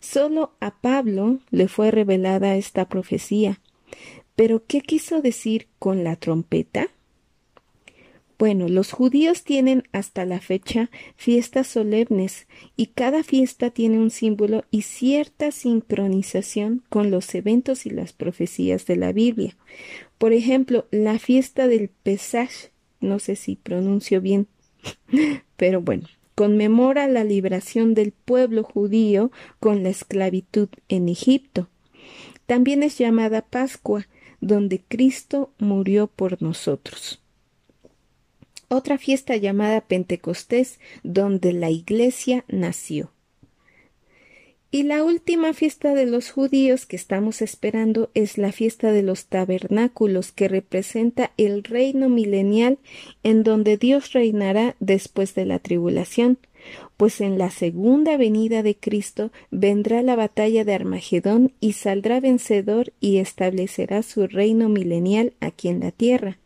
Solo 0.00 0.52
a 0.60 0.80
Pablo 0.80 1.40
le 1.50 1.68
fue 1.68 1.90
revelada 1.90 2.56
esta 2.56 2.88
profecía. 2.88 3.60
Pero 4.38 4.62
¿qué 4.64 4.82
quiso 4.82 5.20
decir 5.20 5.66
con 5.80 6.04
la 6.04 6.14
trompeta? 6.14 6.86
Bueno, 8.38 8.68
los 8.68 8.92
judíos 8.92 9.42
tienen 9.42 9.82
hasta 9.90 10.24
la 10.24 10.40
fecha 10.40 10.90
fiestas 11.16 11.66
solemnes 11.66 12.46
y 12.76 12.86
cada 12.86 13.24
fiesta 13.24 13.70
tiene 13.70 13.98
un 13.98 14.10
símbolo 14.10 14.64
y 14.70 14.82
cierta 14.82 15.50
sincronización 15.50 16.84
con 16.88 17.10
los 17.10 17.34
eventos 17.34 17.84
y 17.84 17.90
las 17.90 18.12
profecías 18.12 18.86
de 18.86 18.94
la 18.94 19.10
Biblia. 19.10 19.56
Por 20.18 20.32
ejemplo, 20.32 20.86
la 20.92 21.18
fiesta 21.18 21.66
del 21.66 21.88
Pesach, 21.88 22.70
no 23.00 23.18
sé 23.18 23.34
si 23.34 23.56
pronuncio 23.56 24.20
bien, 24.20 24.46
pero 25.56 25.80
bueno, 25.80 26.06
conmemora 26.36 27.08
la 27.08 27.24
liberación 27.24 27.92
del 27.92 28.12
pueblo 28.12 28.62
judío 28.62 29.32
con 29.58 29.82
la 29.82 29.88
esclavitud 29.88 30.68
en 30.88 31.08
Egipto. 31.08 31.68
También 32.46 32.84
es 32.84 32.98
llamada 32.98 33.42
Pascua, 33.42 34.06
donde 34.40 34.82
Cristo 34.86 35.50
murió 35.58 36.06
por 36.06 36.42
nosotros. 36.42 37.20
Otra 38.68 38.98
fiesta 38.98 39.36
llamada 39.36 39.80
Pentecostés, 39.80 40.78
donde 41.02 41.52
la 41.52 41.70
Iglesia 41.70 42.44
nació. 42.48 43.10
Y 44.70 44.82
la 44.82 45.02
última 45.02 45.54
fiesta 45.54 45.94
de 45.94 46.04
los 46.04 46.30
judíos 46.30 46.84
que 46.84 46.96
estamos 46.96 47.40
esperando 47.40 48.10
es 48.12 48.36
la 48.36 48.52
fiesta 48.52 48.92
de 48.92 49.02
los 49.02 49.24
tabernáculos, 49.24 50.30
que 50.30 50.46
representa 50.46 51.32
el 51.38 51.64
reino 51.64 52.10
milenial 52.10 52.78
en 53.22 53.44
donde 53.44 53.78
Dios 53.78 54.12
reinará 54.12 54.76
después 54.78 55.34
de 55.34 55.46
la 55.46 55.58
tribulación, 55.58 56.36
pues 56.96 57.20
en 57.20 57.38
la 57.38 57.50
segunda 57.50 58.16
venida 58.16 58.62
de 58.62 58.76
Cristo 58.76 59.30
vendrá 59.50 60.02
la 60.02 60.16
batalla 60.16 60.64
de 60.64 60.74
Armagedón 60.74 61.52
y 61.60 61.72
saldrá 61.72 62.20
vencedor 62.20 62.92
y 63.00 63.18
establecerá 63.18 64.02
su 64.02 64.26
reino 64.26 64.68
milenial 64.68 65.34
aquí 65.40 65.68
en 65.68 65.80
la 65.80 65.90
tierra. 65.92 66.38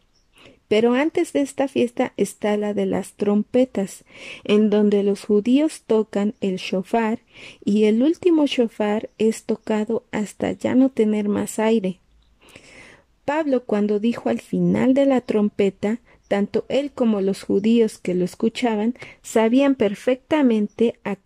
Pero 0.69 0.95
antes 0.95 1.35
de 1.35 1.43
esta 1.43 1.69
fiesta 1.69 2.15
está 2.17 2.57
la 2.57 2.73
de 2.73 2.87
las 2.87 3.13
trompetas, 3.13 4.05
en 4.45 4.71
donde 4.71 5.03
los 5.03 5.25
judíos 5.25 5.83
tocan 5.87 6.35
el 6.41 6.57
shofar 6.57 7.19
y 7.63 7.85
el 7.85 8.03
último 8.03 8.47
shofar 8.47 9.11
es 9.19 9.45
tocado 9.45 10.05
hasta 10.13 10.53
ya 10.53 10.75
no 10.75 10.89
tener 10.89 11.29
más 11.29 11.59
aire. 11.59 11.99
Pablo 13.27 13.65
cuando 13.65 14.01
dijo 14.01 14.31
al 14.31 14.41
final 14.41 14.95
de 14.95 15.07
la 15.07 15.21
trompeta, 15.21 16.01
tanto 16.33 16.65
él 16.71 16.93
como 16.93 17.21
los 17.21 17.43
judíos 17.43 17.99
que 17.99 18.15
lo 18.15 18.25
escuchaban 18.25 18.95
sabían 19.21 19.75
perfectamente 19.75 20.99
a, 21.05 21.19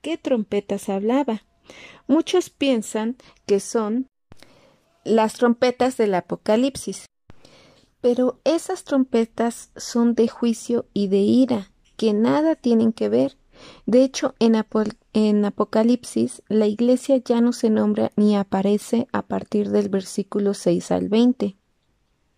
qué 0.00 0.16
trompetas 0.16 0.88
hablaba. 0.88 1.42
Muchos 2.06 2.48
piensan 2.48 3.16
que 3.44 3.60
son 3.60 4.06
las 5.04 5.34
trompetas 5.34 5.98
del 5.98 6.14
Apocalipsis, 6.14 7.04
pero 8.00 8.40
esas 8.44 8.84
trompetas 8.84 9.70
son 9.76 10.14
de 10.14 10.28
juicio 10.28 10.86
y 10.94 11.08
de 11.08 11.18
ira, 11.18 11.70
que 11.98 12.14
nada 12.14 12.54
tienen 12.54 12.94
que 12.94 13.10
ver. 13.10 13.36
De 13.84 14.02
hecho, 14.02 14.34
en, 14.38 14.56
en, 15.12 15.44
Apocalipsis, 15.44 16.42
la 16.48 16.66
iglesia 16.68 17.18
ya 17.18 17.42
no 17.42 17.52
se 17.52 17.68
nombra 17.68 18.12
ni 18.16 18.34
aparece 18.34 19.08
a 19.12 19.20
partir 19.20 19.68
del 19.68 19.90
versículo 19.90 20.54
6 20.54 20.90
al 20.90 21.10
20. 21.10 21.58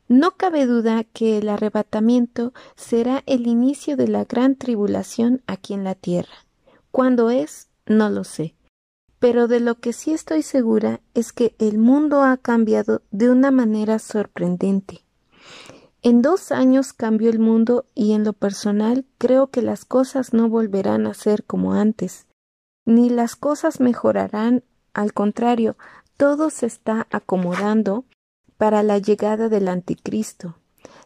No 0.09 0.37
cabe 0.37 0.67
duda 0.67 1.05
que 1.05 1.39
el 1.39 1.49
arrebatamiento 1.49 2.53
será 2.77 3.23
el 3.27 3.47
inicio 3.47 3.97
de 3.97 4.09
la 4.09 4.25
gran 4.25 4.57
tribulación 4.57 5.43
aquí 5.47 5.73
en 5.73 5.85
la 5.85 5.95
tierra. 5.95 6.47
¿Cuándo 6.91 7.31
es? 7.31 7.69
No 7.87 8.11
lo 8.11 8.25
sé. 8.25 8.55
Pero 9.19 9.49
de 9.49 9.61
lo 9.61 9.77
que 9.77 9.95
sí 9.95 10.13
estoy 10.13 10.43
segura 10.43 11.01
es 11.15 11.33
que 11.33 11.55
el 11.59 11.79
mundo 11.79 12.23
ha 12.23 12.37
cambiado 12.37 13.03
de 13.11 13.31
una 13.31 13.51
manera 13.51 13.99
sorprendente. 13.99 15.05
En 16.03 16.21
dos 16.21 16.53
años 16.53 16.93
cambió 16.93 17.31
el 17.31 17.39
mundo 17.39 17.87
y 17.95 18.13
en 18.13 18.25
lo 18.25 18.35
personal 18.35 19.07
creo 19.17 19.47
que 19.47 19.63
las 19.63 19.87
cosas 19.87 20.35
no 20.35 20.51
volverán 20.51 21.07
a 21.07 21.15
ser 21.15 21.45
como 21.45 21.73
antes, 21.73 22.27
ni 22.85 23.09
las 23.09 23.37
cosas 23.37 23.81
mejorarán, 23.81 24.63
al 24.93 25.15
contrario, 25.15 25.79
todo 26.19 26.51
se 26.51 26.67
está 26.67 27.07
acomodando 27.11 28.05
para 28.65 28.83
la 28.83 28.97
llegada 28.97 29.51
del 29.51 29.69
anticristo. 29.69 30.57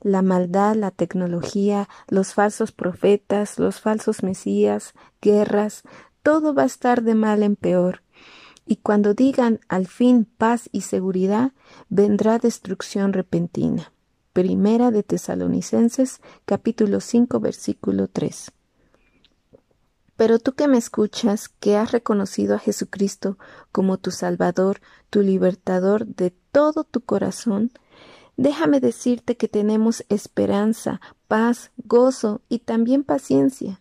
La 0.00 0.22
maldad, 0.22 0.76
la 0.76 0.92
tecnología, 0.92 1.88
los 2.06 2.32
falsos 2.32 2.70
profetas, 2.70 3.58
los 3.58 3.80
falsos 3.80 4.22
mesías, 4.22 4.94
guerras, 5.20 5.82
todo 6.22 6.54
va 6.54 6.62
a 6.62 6.66
estar 6.66 7.02
de 7.02 7.16
mal 7.16 7.42
en 7.42 7.56
peor. 7.56 8.04
Y 8.64 8.76
cuando 8.76 9.12
digan 9.12 9.58
al 9.68 9.88
fin 9.88 10.24
paz 10.24 10.68
y 10.70 10.82
seguridad, 10.82 11.50
vendrá 11.88 12.38
destrucción 12.38 13.12
repentina. 13.12 13.92
Primera 14.32 14.92
de 14.92 15.02
Tesalonicenses 15.02 16.20
capítulo 16.44 17.00
5 17.00 17.40
versículo 17.40 18.06
3. 18.06 18.52
Pero 20.18 20.40
tú 20.40 20.54
que 20.54 20.66
me 20.66 20.78
escuchas, 20.78 21.48
que 21.48 21.76
has 21.76 21.92
reconocido 21.92 22.56
a 22.56 22.58
Jesucristo 22.58 23.38
como 23.70 23.98
tu 23.98 24.10
Salvador, 24.10 24.80
tu 25.10 25.22
libertador 25.22 26.06
de 26.06 26.34
todo 26.50 26.82
tu 26.82 27.02
corazón, 27.02 27.70
déjame 28.37 28.80
decirte 28.80 29.37
que 29.37 29.46
tenemos 29.46 30.04
esperanza, 30.08 31.00
paz, 31.28 31.70
gozo 31.76 32.40
y 32.48 32.58
también 32.58 33.04
paciencia. 33.04 33.80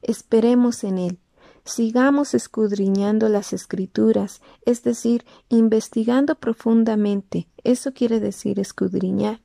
Esperemos 0.00 0.84
en 0.84 0.98
Él. 0.98 1.18
Sigamos 1.64 2.34
escudriñando 2.34 3.28
las 3.28 3.52
escrituras, 3.52 4.42
es 4.64 4.84
decir, 4.84 5.24
investigando 5.48 6.36
profundamente. 6.36 7.48
Eso 7.64 7.92
quiere 7.94 8.20
decir 8.20 8.60
escudriñar. 8.60 9.40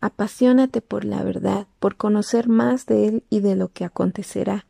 Apasionate 0.00 0.80
por 0.80 1.04
la 1.04 1.22
verdad, 1.22 1.66
por 1.80 1.96
conocer 1.96 2.48
más 2.48 2.86
de 2.86 3.08
Él 3.08 3.24
y 3.28 3.40
de 3.40 3.56
lo 3.56 3.68
que 3.68 3.84
acontecerá 3.84 4.64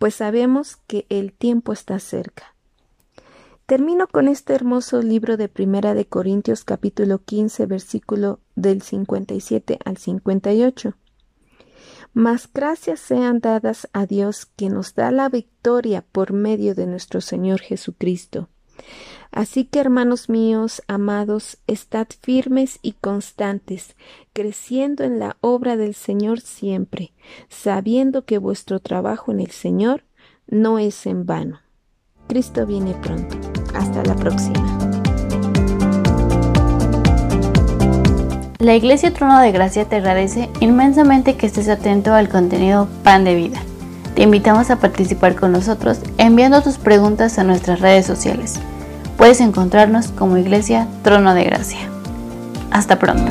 pues 0.00 0.14
sabemos 0.14 0.78
que 0.86 1.04
el 1.10 1.34
tiempo 1.34 1.74
está 1.74 1.98
cerca. 1.98 2.54
Termino 3.66 4.08
con 4.08 4.28
este 4.28 4.54
hermoso 4.54 5.02
libro 5.02 5.36
de 5.36 5.50
Primera 5.50 5.92
de 5.92 6.06
Corintios 6.06 6.64
capítulo 6.64 7.18
15 7.18 7.66
versículo 7.66 8.40
del 8.56 8.80
57 8.80 9.78
al 9.84 9.98
58. 9.98 10.94
Mas 12.14 12.48
gracias 12.50 12.98
sean 12.98 13.40
dadas 13.40 13.90
a 13.92 14.06
Dios 14.06 14.46
que 14.46 14.70
nos 14.70 14.94
da 14.94 15.10
la 15.10 15.28
victoria 15.28 16.02
por 16.10 16.32
medio 16.32 16.74
de 16.74 16.86
nuestro 16.86 17.20
Señor 17.20 17.60
Jesucristo. 17.60 18.48
Así 19.32 19.64
que, 19.64 19.78
hermanos 19.78 20.28
míos, 20.28 20.82
amados, 20.88 21.58
estad 21.66 22.06
firmes 22.20 22.78
y 22.82 22.92
constantes, 22.92 23.94
creciendo 24.32 25.04
en 25.04 25.18
la 25.18 25.36
obra 25.40 25.76
del 25.76 25.94
Señor 25.94 26.40
siempre, 26.40 27.12
sabiendo 27.48 28.24
que 28.24 28.38
vuestro 28.38 28.80
trabajo 28.80 29.30
en 29.30 29.40
el 29.40 29.50
Señor 29.50 30.04
no 30.48 30.78
es 30.78 31.06
en 31.06 31.26
vano. 31.26 31.60
Cristo 32.28 32.66
viene 32.66 32.94
pronto. 32.94 33.36
Hasta 33.74 34.02
la 34.04 34.16
próxima. 34.16 34.78
La 38.58 38.74
Iglesia 38.74 39.14
Trono 39.14 39.40
de 39.40 39.52
Gracia 39.52 39.86
te 39.86 39.96
agradece 39.96 40.50
inmensamente 40.60 41.36
que 41.36 41.46
estés 41.46 41.68
atento 41.68 42.12
al 42.12 42.28
contenido 42.28 42.88
Pan 43.02 43.24
de 43.24 43.34
Vida. 43.34 43.58
Te 44.14 44.22
invitamos 44.22 44.70
a 44.70 44.76
participar 44.76 45.34
con 45.34 45.52
nosotros 45.52 46.00
enviando 46.18 46.60
tus 46.60 46.76
preguntas 46.76 47.38
a 47.38 47.44
nuestras 47.44 47.80
redes 47.80 48.04
sociales. 48.04 48.60
Puedes 49.20 49.42
encontrarnos 49.42 50.12
como 50.12 50.38
Iglesia 50.38 50.88
Trono 51.02 51.34
de 51.34 51.44
Gracia. 51.44 51.90
Hasta 52.70 52.98
pronto. 52.98 53.30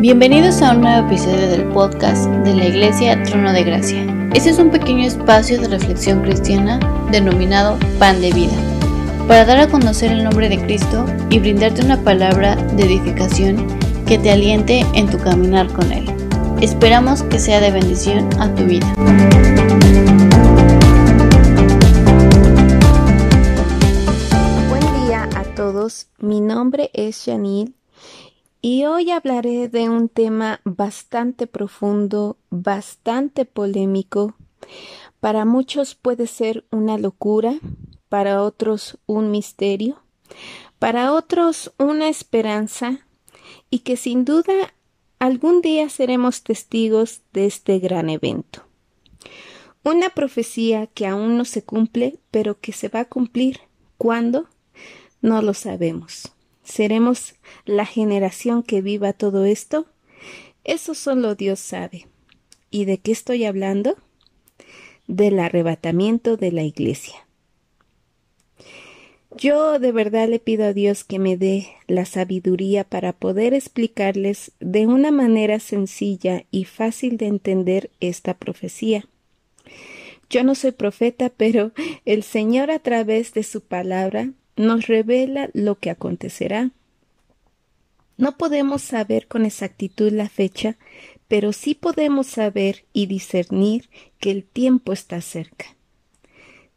Bienvenidos 0.00 0.62
a 0.62 0.74
un 0.74 0.82
nuevo 0.82 1.08
episodio 1.08 1.48
del 1.48 1.64
podcast 1.72 2.30
de 2.44 2.54
la 2.54 2.66
Iglesia 2.66 3.20
Trono 3.24 3.52
de 3.52 3.64
Gracia. 3.64 4.19
Este 4.32 4.50
es 4.50 4.60
un 4.60 4.70
pequeño 4.70 5.04
espacio 5.06 5.60
de 5.60 5.66
reflexión 5.66 6.22
cristiana 6.22 6.78
denominado 7.10 7.76
Pan 7.98 8.20
de 8.20 8.32
Vida, 8.32 8.54
para 9.26 9.44
dar 9.44 9.58
a 9.58 9.66
conocer 9.66 10.12
el 10.12 10.22
nombre 10.22 10.48
de 10.48 10.62
Cristo 10.64 11.04
y 11.30 11.40
brindarte 11.40 11.84
una 11.84 12.00
palabra 12.04 12.54
de 12.54 12.84
edificación 12.84 13.66
que 14.06 14.18
te 14.18 14.30
aliente 14.30 14.86
en 14.94 15.10
tu 15.10 15.18
caminar 15.18 15.66
con 15.72 15.90
Él. 15.90 16.06
Esperamos 16.60 17.24
que 17.24 17.40
sea 17.40 17.60
de 17.60 17.72
bendición 17.72 18.28
a 18.38 18.54
tu 18.54 18.64
vida. 18.66 18.94
Buen 24.68 25.06
día 25.06 25.28
a 25.34 25.42
todos, 25.56 26.06
mi 26.20 26.40
nombre 26.40 26.90
es 26.94 27.24
Janil 27.24 27.74
y 28.62 28.84
hoy 28.84 29.10
hablaré 29.10 29.68
de 29.68 29.88
un 29.88 30.08
tema 30.08 30.60
bastante 30.64 31.46
profundo, 31.46 32.36
bastante 32.50 33.44
polémico. 33.46 34.34
Para 35.20 35.44
muchos 35.44 35.94
puede 35.94 36.26
ser 36.26 36.66
una 36.70 36.98
locura, 36.98 37.54
para 38.08 38.42
otros 38.42 38.98
un 39.06 39.30
misterio, 39.30 40.02
para 40.78 41.12
otros 41.12 41.72
una 41.78 42.08
esperanza, 42.08 43.06
y 43.70 43.80
que 43.80 43.96
sin 43.96 44.24
duda 44.24 44.74
algún 45.18 45.62
día 45.62 45.88
seremos 45.88 46.42
testigos 46.42 47.22
de 47.32 47.46
este 47.46 47.78
gran 47.78 48.10
evento. 48.10 48.64
Una 49.82 50.10
profecía 50.10 50.86
que 50.88 51.06
aún 51.06 51.38
no 51.38 51.44
se 51.44 51.64
cumple, 51.64 52.18
pero 52.30 52.60
que 52.60 52.72
se 52.72 52.88
va 52.88 53.00
a 53.00 53.04
cumplir. 53.06 53.60
¿Cuándo? 53.96 54.48
No 55.22 55.40
lo 55.40 55.54
sabemos. 55.54 56.32
¿Seremos 56.70 57.34
la 57.64 57.84
generación 57.84 58.62
que 58.62 58.80
viva 58.80 59.12
todo 59.12 59.44
esto? 59.44 59.86
Eso 60.62 60.94
solo 60.94 61.34
Dios 61.34 61.58
sabe. 61.58 62.06
¿Y 62.70 62.84
de 62.84 62.98
qué 62.98 63.10
estoy 63.10 63.44
hablando? 63.44 63.96
Del 65.08 65.40
arrebatamiento 65.40 66.36
de 66.36 66.52
la 66.52 66.62
iglesia. 66.62 67.26
Yo 69.36 69.80
de 69.80 69.90
verdad 69.90 70.28
le 70.28 70.38
pido 70.38 70.64
a 70.64 70.72
Dios 70.72 71.02
que 71.02 71.18
me 71.18 71.36
dé 71.36 71.66
la 71.88 72.04
sabiduría 72.04 72.84
para 72.84 73.14
poder 73.14 73.52
explicarles 73.52 74.52
de 74.60 74.86
una 74.86 75.10
manera 75.10 75.58
sencilla 75.58 76.44
y 76.52 76.66
fácil 76.66 77.16
de 77.16 77.26
entender 77.26 77.90
esta 77.98 78.34
profecía. 78.34 79.06
Yo 80.28 80.44
no 80.44 80.54
soy 80.54 80.70
profeta, 80.70 81.32
pero 81.36 81.72
el 82.04 82.22
Señor 82.22 82.70
a 82.70 82.78
través 82.78 83.34
de 83.34 83.42
su 83.42 83.60
palabra 83.60 84.30
nos 84.60 84.86
revela 84.86 85.48
lo 85.54 85.78
que 85.78 85.90
acontecerá. 85.90 86.70
No 88.16 88.36
podemos 88.36 88.82
saber 88.82 89.26
con 89.26 89.46
exactitud 89.46 90.12
la 90.12 90.28
fecha, 90.28 90.76
pero 91.28 91.52
sí 91.52 91.74
podemos 91.74 92.26
saber 92.26 92.84
y 92.92 93.06
discernir 93.06 93.88
que 94.18 94.30
el 94.30 94.44
tiempo 94.44 94.92
está 94.92 95.22
cerca. 95.22 95.76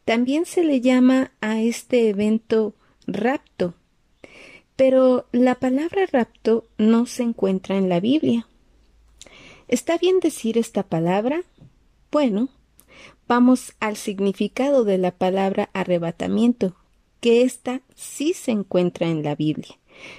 También 0.06 0.46
se 0.46 0.64
le 0.64 0.80
llama 0.80 1.32
a 1.42 1.60
este 1.60 2.08
evento 2.08 2.74
rapto, 3.06 3.74
pero 4.76 5.26
la 5.32 5.54
palabra 5.56 6.06
rapto 6.10 6.66
no 6.78 7.04
se 7.04 7.22
encuentra 7.22 7.76
en 7.76 7.90
la 7.90 8.00
Biblia. 8.00 8.46
¿Está 9.68 9.98
bien 9.98 10.20
decir 10.20 10.56
esta 10.56 10.84
palabra? 10.84 11.42
Bueno, 12.10 12.48
vamos 13.28 13.74
al 13.80 13.96
significado 13.96 14.84
de 14.84 14.96
la 14.98 15.10
palabra 15.10 15.68
arrebatamiento, 15.74 16.76
que 17.24 17.40
ésta 17.40 17.80
sí 17.94 18.34
se 18.34 18.50
encuentra 18.50 19.08
en 19.08 19.22
la 19.22 19.34
Biblia. 19.34 19.78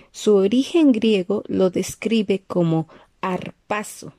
Su 0.10 0.38
origen 0.38 0.92
griego 0.92 1.44
lo 1.46 1.70
describe 1.70 2.42
como 2.48 2.88
arpazo, 3.22 4.14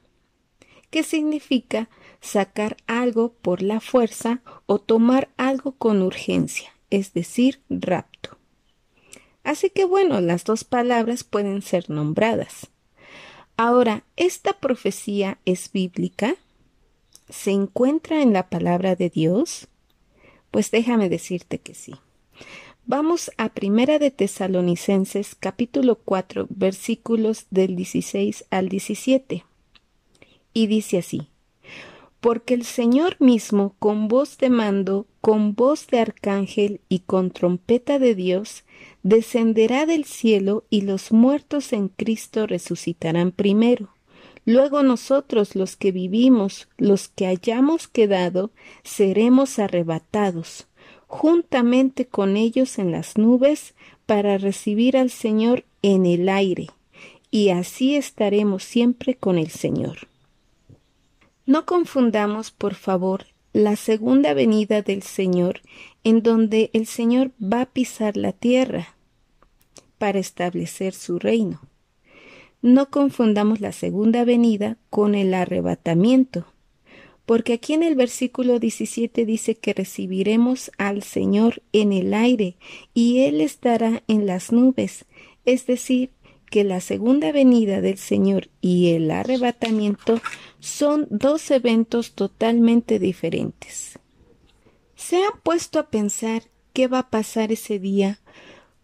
que 0.90 1.02
significa 1.02 1.88
sacar 2.20 2.76
algo 2.86 3.32
por 3.42 3.60
la 3.60 3.80
fuerza 3.80 4.40
o 4.66 4.78
tomar 4.78 5.30
algo 5.36 5.72
con 5.72 6.00
urgencia, 6.00 6.70
es 6.88 7.12
decir, 7.12 7.60
rapto. 7.68 8.38
Así 9.42 9.68
que 9.68 9.84
bueno, 9.84 10.20
las 10.20 10.44
dos 10.44 10.62
palabras 10.62 11.24
pueden 11.24 11.62
ser 11.62 11.90
nombradas. 11.90 12.68
Ahora, 13.56 14.04
¿esta 14.14 14.60
profecía 14.60 15.40
es 15.44 15.72
bíblica? 15.72 16.36
¿Se 17.30 17.50
encuentra 17.50 18.22
en 18.22 18.32
la 18.32 18.48
palabra 18.48 18.94
de 18.94 19.10
Dios? 19.10 19.66
Pues 20.52 20.70
déjame 20.70 21.08
decirte 21.08 21.58
que 21.58 21.74
sí. 21.74 21.94
Vamos 22.88 23.32
a 23.36 23.48
Primera 23.48 23.98
de 23.98 24.12
Tesalonicenses 24.12 25.34
capítulo 25.34 25.96
4 25.96 26.46
versículos 26.50 27.46
del 27.50 27.74
16 27.74 28.44
al 28.50 28.68
17. 28.68 29.44
Y 30.54 30.66
dice 30.68 30.98
así, 30.98 31.28
Porque 32.20 32.54
el 32.54 32.62
Señor 32.62 33.16
mismo 33.18 33.74
con 33.80 34.06
voz 34.06 34.38
de 34.38 34.50
mando, 34.50 35.08
con 35.20 35.56
voz 35.56 35.88
de 35.88 35.98
arcángel 35.98 36.80
y 36.88 37.00
con 37.00 37.32
trompeta 37.32 37.98
de 37.98 38.14
Dios, 38.14 38.62
descenderá 39.02 39.84
del 39.84 40.04
cielo 40.04 40.62
y 40.70 40.82
los 40.82 41.10
muertos 41.10 41.72
en 41.72 41.88
Cristo 41.88 42.46
resucitarán 42.46 43.32
primero. 43.32 43.88
Luego 44.44 44.84
nosotros 44.84 45.56
los 45.56 45.74
que 45.74 45.90
vivimos, 45.90 46.68
los 46.78 47.08
que 47.08 47.26
hayamos 47.26 47.88
quedado, 47.88 48.52
seremos 48.84 49.58
arrebatados 49.58 50.68
juntamente 51.16 52.06
con 52.06 52.36
ellos 52.36 52.78
en 52.78 52.92
las 52.92 53.16
nubes 53.16 53.74
para 54.04 54.36
recibir 54.36 54.98
al 54.98 55.08
Señor 55.08 55.64
en 55.80 56.04
el 56.04 56.28
aire, 56.28 56.66
y 57.30 57.48
así 57.48 57.96
estaremos 57.96 58.62
siempre 58.64 59.14
con 59.14 59.38
el 59.38 59.48
Señor. 59.48 60.08
No 61.46 61.64
confundamos, 61.64 62.50
por 62.50 62.74
favor, 62.74 63.24
la 63.54 63.76
segunda 63.76 64.34
venida 64.34 64.82
del 64.82 65.02
Señor, 65.02 65.62
en 66.04 66.22
donde 66.22 66.68
el 66.74 66.86
Señor 66.86 67.30
va 67.42 67.62
a 67.62 67.66
pisar 67.66 68.18
la 68.18 68.32
tierra 68.32 68.96
para 69.96 70.18
establecer 70.18 70.92
su 70.92 71.18
reino. 71.18 71.62
No 72.60 72.90
confundamos 72.90 73.60
la 73.62 73.72
segunda 73.72 74.24
venida 74.24 74.76
con 74.90 75.14
el 75.14 75.32
arrebatamiento. 75.32 76.44
Porque 77.26 77.54
aquí 77.54 77.74
en 77.74 77.82
el 77.82 77.96
versículo 77.96 78.58
17 78.58 79.26
dice 79.26 79.56
que 79.56 79.74
recibiremos 79.74 80.70
al 80.78 81.02
Señor 81.02 81.62
en 81.72 81.92
el 81.92 82.14
aire 82.14 82.56
y 82.94 83.24
Él 83.24 83.40
estará 83.40 84.02
en 84.06 84.26
las 84.26 84.52
nubes, 84.52 85.04
es 85.44 85.66
decir, 85.66 86.10
que 86.50 86.62
la 86.62 86.80
segunda 86.80 87.32
venida 87.32 87.80
del 87.80 87.98
Señor 87.98 88.48
y 88.60 88.92
el 88.92 89.10
arrebatamiento 89.10 90.20
son 90.60 91.08
dos 91.10 91.50
eventos 91.50 92.12
totalmente 92.12 93.00
diferentes. 93.00 93.98
¿Se 94.94 95.16
han 95.16 95.40
puesto 95.42 95.80
a 95.80 95.90
pensar 95.90 96.44
qué 96.72 96.86
va 96.86 97.00
a 97.00 97.10
pasar 97.10 97.50
ese 97.50 97.80
día 97.80 98.20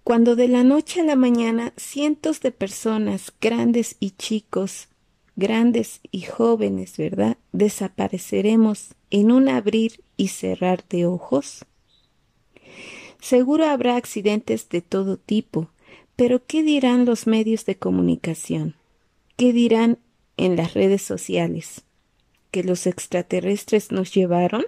cuando 0.04 0.34
de 0.34 0.48
la 0.48 0.64
noche 0.64 1.00
a 1.00 1.04
la 1.04 1.14
mañana 1.14 1.72
cientos 1.76 2.40
de 2.40 2.50
personas, 2.50 3.32
grandes 3.40 3.96
y 4.00 4.10
chicos, 4.10 4.88
grandes 5.36 6.00
y 6.10 6.22
jóvenes, 6.22 6.96
¿verdad? 6.96 7.38
Desapareceremos 7.52 8.94
en 9.10 9.32
un 9.32 9.48
abrir 9.48 10.02
y 10.16 10.28
cerrar 10.28 10.84
de 10.88 11.06
ojos. 11.06 11.64
Seguro 13.20 13.66
habrá 13.66 13.96
accidentes 13.96 14.68
de 14.68 14.82
todo 14.82 15.16
tipo, 15.16 15.70
pero 16.16 16.44
¿qué 16.44 16.62
dirán 16.62 17.04
los 17.04 17.26
medios 17.26 17.64
de 17.66 17.76
comunicación? 17.76 18.74
¿Qué 19.36 19.52
dirán 19.52 19.98
en 20.36 20.56
las 20.56 20.74
redes 20.74 21.02
sociales? 21.02 21.82
¿Que 22.50 22.64
los 22.64 22.86
extraterrestres 22.86 23.92
nos 23.92 24.12
llevaron? 24.12 24.64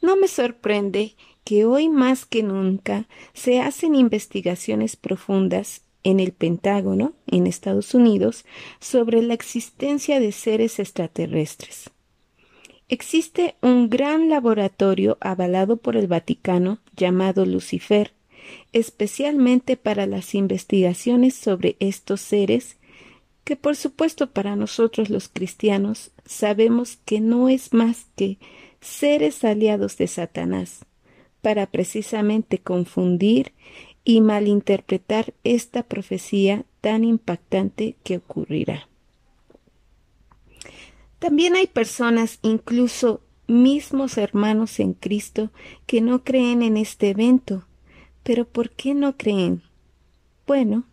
No 0.00 0.16
me 0.16 0.28
sorprende 0.28 1.16
que 1.44 1.64
hoy 1.64 1.88
más 1.88 2.24
que 2.24 2.42
nunca 2.42 3.08
se 3.32 3.60
hacen 3.60 3.94
investigaciones 3.94 4.96
profundas 4.96 5.82
en 6.08 6.20
el 6.20 6.32
Pentágono, 6.32 7.12
en 7.26 7.46
Estados 7.46 7.92
Unidos, 7.94 8.46
sobre 8.80 9.20
la 9.20 9.34
existencia 9.34 10.20
de 10.20 10.32
seres 10.32 10.78
extraterrestres. 10.78 11.90
Existe 12.88 13.56
un 13.60 13.90
gran 13.90 14.30
laboratorio 14.30 15.18
avalado 15.20 15.76
por 15.76 15.96
el 15.96 16.06
Vaticano 16.06 16.78
llamado 16.96 17.44
Lucifer, 17.44 18.12
especialmente 18.72 19.76
para 19.76 20.06
las 20.06 20.34
investigaciones 20.34 21.34
sobre 21.34 21.76
estos 21.78 22.22
seres 22.22 22.78
que 23.44 23.56
por 23.56 23.76
supuesto 23.76 24.30
para 24.30 24.56
nosotros 24.56 25.10
los 25.10 25.28
cristianos 25.28 26.10
sabemos 26.24 26.98
que 27.04 27.20
no 27.20 27.50
es 27.50 27.74
más 27.74 28.06
que 28.16 28.38
seres 28.80 29.44
aliados 29.44 29.98
de 29.98 30.06
Satanás, 30.06 30.86
para 31.42 31.66
precisamente 31.66 32.58
confundir 32.58 33.52
y 34.08 34.22
malinterpretar 34.22 35.34
esta 35.44 35.82
profecía 35.82 36.64
tan 36.80 37.04
impactante 37.04 37.94
que 38.04 38.16
ocurrirá. 38.16 38.88
También 41.18 41.56
hay 41.56 41.66
personas, 41.66 42.38
incluso 42.40 43.20
mismos 43.48 44.16
hermanos 44.16 44.80
en 44.80 44.94
Cristo, 44.94 45.50
que 45.86 46.00
no 46.00 46.24
creen 46.24 46.62
en 46.62 46.78
este 46.78 47.10
evento. 47.10 47.66
Pero 48.22 48.46
¿por 48.46 48.70
qué 48.70 48.94
no 48.94 49.18
creen? 49.18 49.60
Bueno, 50.46 50.84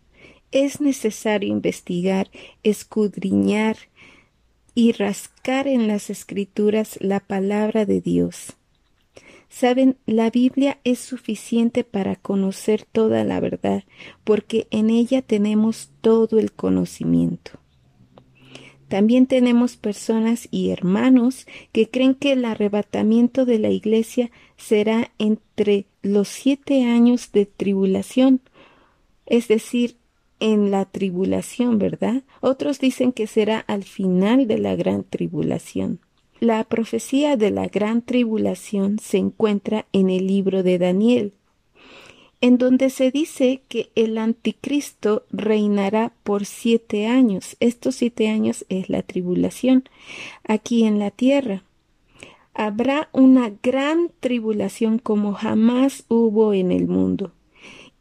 es 0.52 0.82
necesario 0.82 1.48
investigar, 1.48 2.30
escudriñar 2.64 3.78
y 4.74 4.92
rascar 4.92 5.68
en 5.68 5.88
las 5.88 6.10
escrituras 6.10 6.98
la 7.00 7.20
palabra 7.20 7.86
de 7.86 8.02
Dios. 8.02 8.58
Saben, 9.48 9.96
la 10.06 10.30
Biblia 10.30 10.78
es 10.84 10.98
suficiente 10.98 11.84
para 11.84 12.16
conocer 12.16 12.84
toda 12.84 13.24
la 13.24 13.40
verdad, 13.40 13.84
porque 14.24 14.66
en 14.70 14.90
ella 14.90 15.22
tenemos 15.22 15.90
todo 16.00 16.38
el 16.38 16.52
conocimiento. 16.52 17.52
También 18.88 19.26
tenemos 19.26 19.76
personas 19.76 20.46
y 20.50 20.70
hermanos 20.70 21.46
que 21.72 21.88
creen 21.90 22.14
que 22.14 22.32
el 22.32 22.44
arrebatamiento 22.44 23.44
de 23.44 23.58
la 23.58 23.70
Iglesia 23.70 24.30
será 24.56 25.10
entre 25.18 25.86
los 26.02 26.28
siete 26.28 26.84
años 26.84 27.32
de 27.32 27.46
tribulación, 27.46 28.40
es 29.26 29.48
decir, 29.48 29.96
en 30.38 30.70
la 30.70 30.84
tribulación, 30.84 31.78
¿verdad? 31.78 32.22
Otros 32.40 32.78
dicen 32.78 33.12
que 33.12 33.26
será 33.26 33.58
al 33.58 33.84
final 33.84 34.46
de 34.46 34.58
la 34.58 34.76
gran 34.76 35.02
tribulación. 35.02 36.00
La 36.40 36.64
profecía 36.64 37.38
de 37.38 37.50
la 37.50 37.66
gran 37.66 38.02
tribulación 38.02 38.98
se 38.98 39.16
encuentra 39.16 39.86
en 39.92 40.10
el 40.10 40.26
libro 40.26 40.62
de 40.62 40.78
Daniel, 40.78 41.32
en 42.42 42.58
donde 42.58 42.90
se 42.90 43.10
dice 43.10 43.62
que 43.68 43.88
el 43.94 44.18
anticristo 44.18 45.24
reinará 45.30 46.12
por 46.24 46.44
siete 46.44 47.06
años. 47.06 47.56
Estos 47.58 47.96
siete 47.96 48.28
años 48.28 48.66
es 48.68 48.90
la 48.90 49.02
tribulación 49.02 49.84
aquí 50.46 50.84
en 50.84 50.98
la 50.98 51.10
tierra. 51.10 51.62
Habrá 52.52 53.08
una 53.12 53.52
gran 53.62 54.10
tribulación 54.20 54.98
como 54.98 55.32
jamás 55.32 56.04
hubo 56.08 56.52
en 56.52 56.70
el 56.70 56.86
mundo, 56.86 57.32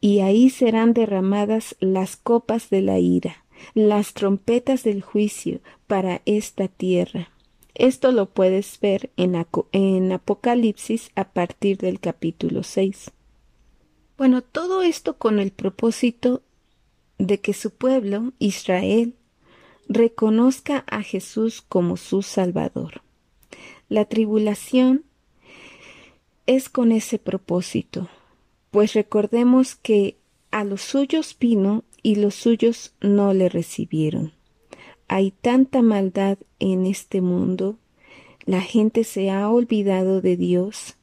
y 0.01 0.19
ahí 0.19 0.49
serán 0.49 0.93
derramadas 0.93 1.77
las 1.79 2.17
copas 2.17 2.69
de 2.69 2.81
la 2.81 2.99
ira, 2.99 3.45
las 3.73 4.13
trompetas 4.13 4.83
del 4.83 5.01
juicio 5.01 5.61
para 5.87 6.21
esta 6.25 6.67
tierra. 6.67 7.29
Esto 7.75 8.13
lo 8.13 8.27
puedes 8.27 8.79
ver 8.79 9.11
en, 9.17 10.11
Apocalipsis 10.13 11.11
a 11.15 11.33
partir 11.33 11.77
del 11.77 11.99
capítulo 11.99 12.63
6. 12.63 13.11
Bueno, 14.17 14.41
todo 14.41 14.81
esto 14.81 15.17
con 15.17 15.39
el 15.39 15.51
propósito 15.51 16.41
de 17.17 17.41
que 17.41 17.53
su 17.53 17.71
pueblo, 17.71 18.31
Israel, 18.39 19.15
reconozca 19.89 20.85
a 20.87 21.01
Jesús 21.01 21.61
como 21.61 21.97
su 21.97 22.21
Salvador. 22.21 23.01
La 23.89 24.05
tribulación 24.05 25.03
es 26.45 26.69
con 26.69 26.93
ese 26.93 27.19
propósito, 27.19 28.07
pues 28.71 28.93
recordemos 28.93 29.75
que 29.75 30.17
a 30.49 30.63
los 30.63 30.81
suyos 30.81 31.35
vino 31.37 31.83
y 32.01 32.15
los 32.15 32.35
suyos 32.35 32.93
no 33.01 33.33
le 33.33 33.49
recibieron. 33.49 34.34
Hay 35.07 35.31
tanta 35.31 35.81
maldad 35.81 36.37
en 36.59 36.85
este 36.85 37.21
mundo, 37.21 37.77
la 38.45 38.61
gente 38.61 39.03
se 39.03 39.29
ha 39.29 39.49
olvidado 39.49 40.21
de 40.21 40.37
Dios 40.37 40.97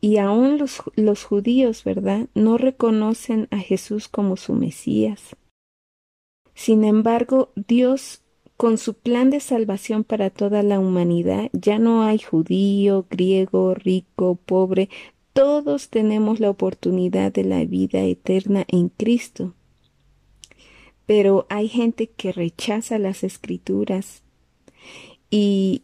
y 0.00 0.18
aún 0.18 0.58
los, 0.58 0.82
los, 0.96 1.24
judíos, 1.24 1.82
¿verdad? 1.82 2.28
No 2.34 2.58
reconocen 2.58 3.48
a 3.50 3.58
Jesús 3.58 4.06
como 4.08 4.36
su 4.36 4.52
Mesías. 4.52 5.34
Sin 6.54 6.84
embargo, 6.84 7.50
Dios, 7.56 8.22
con 8.56 8.78
su 8.78 8.94
plan 8.94 9.30
de 9.30 9.40
salvación 9.40 10.04
para 10.04 10.30
toda 10.30 10.62
la 10.62 10.78
humanidad, 10.78 11.48
ya 11.52 11.78
no 11.78 12.02
hay 12.02 12.18
judío, 12.18 13.06
griego, 13.10 13.74
rico, 13.74 14.38
pobre, 14.44 14.90
todos 15.32 15.88
tenemos 15.88 16.38
la 16.38 16.50
oportunidad 16.50 17.32
de 17.32 17.44
la 17.44 17.64
vida 17.64 18.00
eterna 18.00 18.64
en 18.68 18.90
Cristo 18.90 19.54
pero 21.06 21.46
hay 21.48 21.68
gente 21.68 22.08
que 22.08 22.32
rechaza 22.32 22.98
las 22.98 23.24
escrituras. 23.24 24.22
Y, 25.30 25.82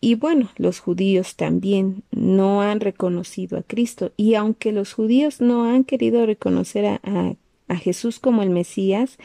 y 0.00 0.14
bueno, 0.14 0.50
los 0.56 0.80
judíos 0.80 1.36
también 1.36 2.02
no 2.10 2.62
han 2.62 2.80
reconocido 2.80 3.58
a 3.58 3.62
Cristo. 3.62 4.12
Y 4.16 4.34
aunque 4.34 4.72
los 4.72 4.92
judíos 4.92 5.40
no 5.40 5.64
han 5.64 5.84
querido 5.84 6.24
reconocer 6.26 6.86
a, 6.86 7.00
a, 7.02 7.34
a 7.68 7.76
Jesús 7.76 8.18
como 8.18 8.42
el 8.42 8.50
Mesías 8.50 9.18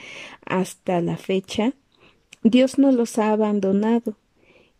hasta 0.45 1.02
la 1.02 1.17
fecha, 1.17 1.73
Dios 2.43 2.78
no 2.78 2.91
los 2.91 3.17
ha 3.17 3.32
abandonado. 3.32 4.15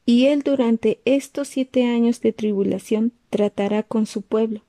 Y 0.06 0.26
Él 0.26 0.42
durante 0.42 1.00
estos 1.06 1.50
siete 1.50 1.86
años 1.86 2.22
de 2.22 2.34
tribulación 2.34 3.14
tratará 3.30 3.84
con 3.84 4.06
su 4.06 4.22
pueblo. 4.24 4.62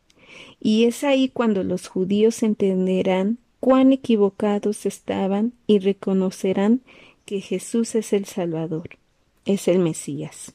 Y 0.61 0.85
es 0.85 1.03
ahí 1.03 1.29
cuando 1.29 1.65
los 1.65 1.89
judíos 1.89 2.43
entenderán 2.43 3.39
cuán 3.61 3.93
equivocados 3.93 4.87
estaban 4.87 5.53
y 5.67 5.79
reconocerán 5.79 6.81
que 7.27 7.41
Jesús 7.41 7.95
es 7.95 8.13
el 8.13 8.25
Salvador, 8.25 8.99
es 9.45 9.69
el 9.69 9.79
Mesías. 9.79 10.55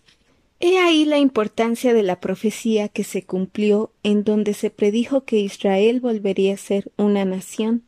He 0.59 0.79
ahí 0.79 1.05
la 1.05 1.19
importancia 1.19 1.93
de 1.93 2.03
la 2.03 2.19
profecía 2.19 2.89
que 2.89 3.03
se 3.03 3.23
cumplió 3.23 3.91
en 4.03 4.23
donde 4.23 4.53
se 4.53 4.71
predijo 4.71 5.23
que 5.23 5.37
Israel 5.37 5.99
volvería 5.99 6.55
a 6.55 6.57
ser 6.57 6.91
una 6.97 7.23
nación, 7.25 7.83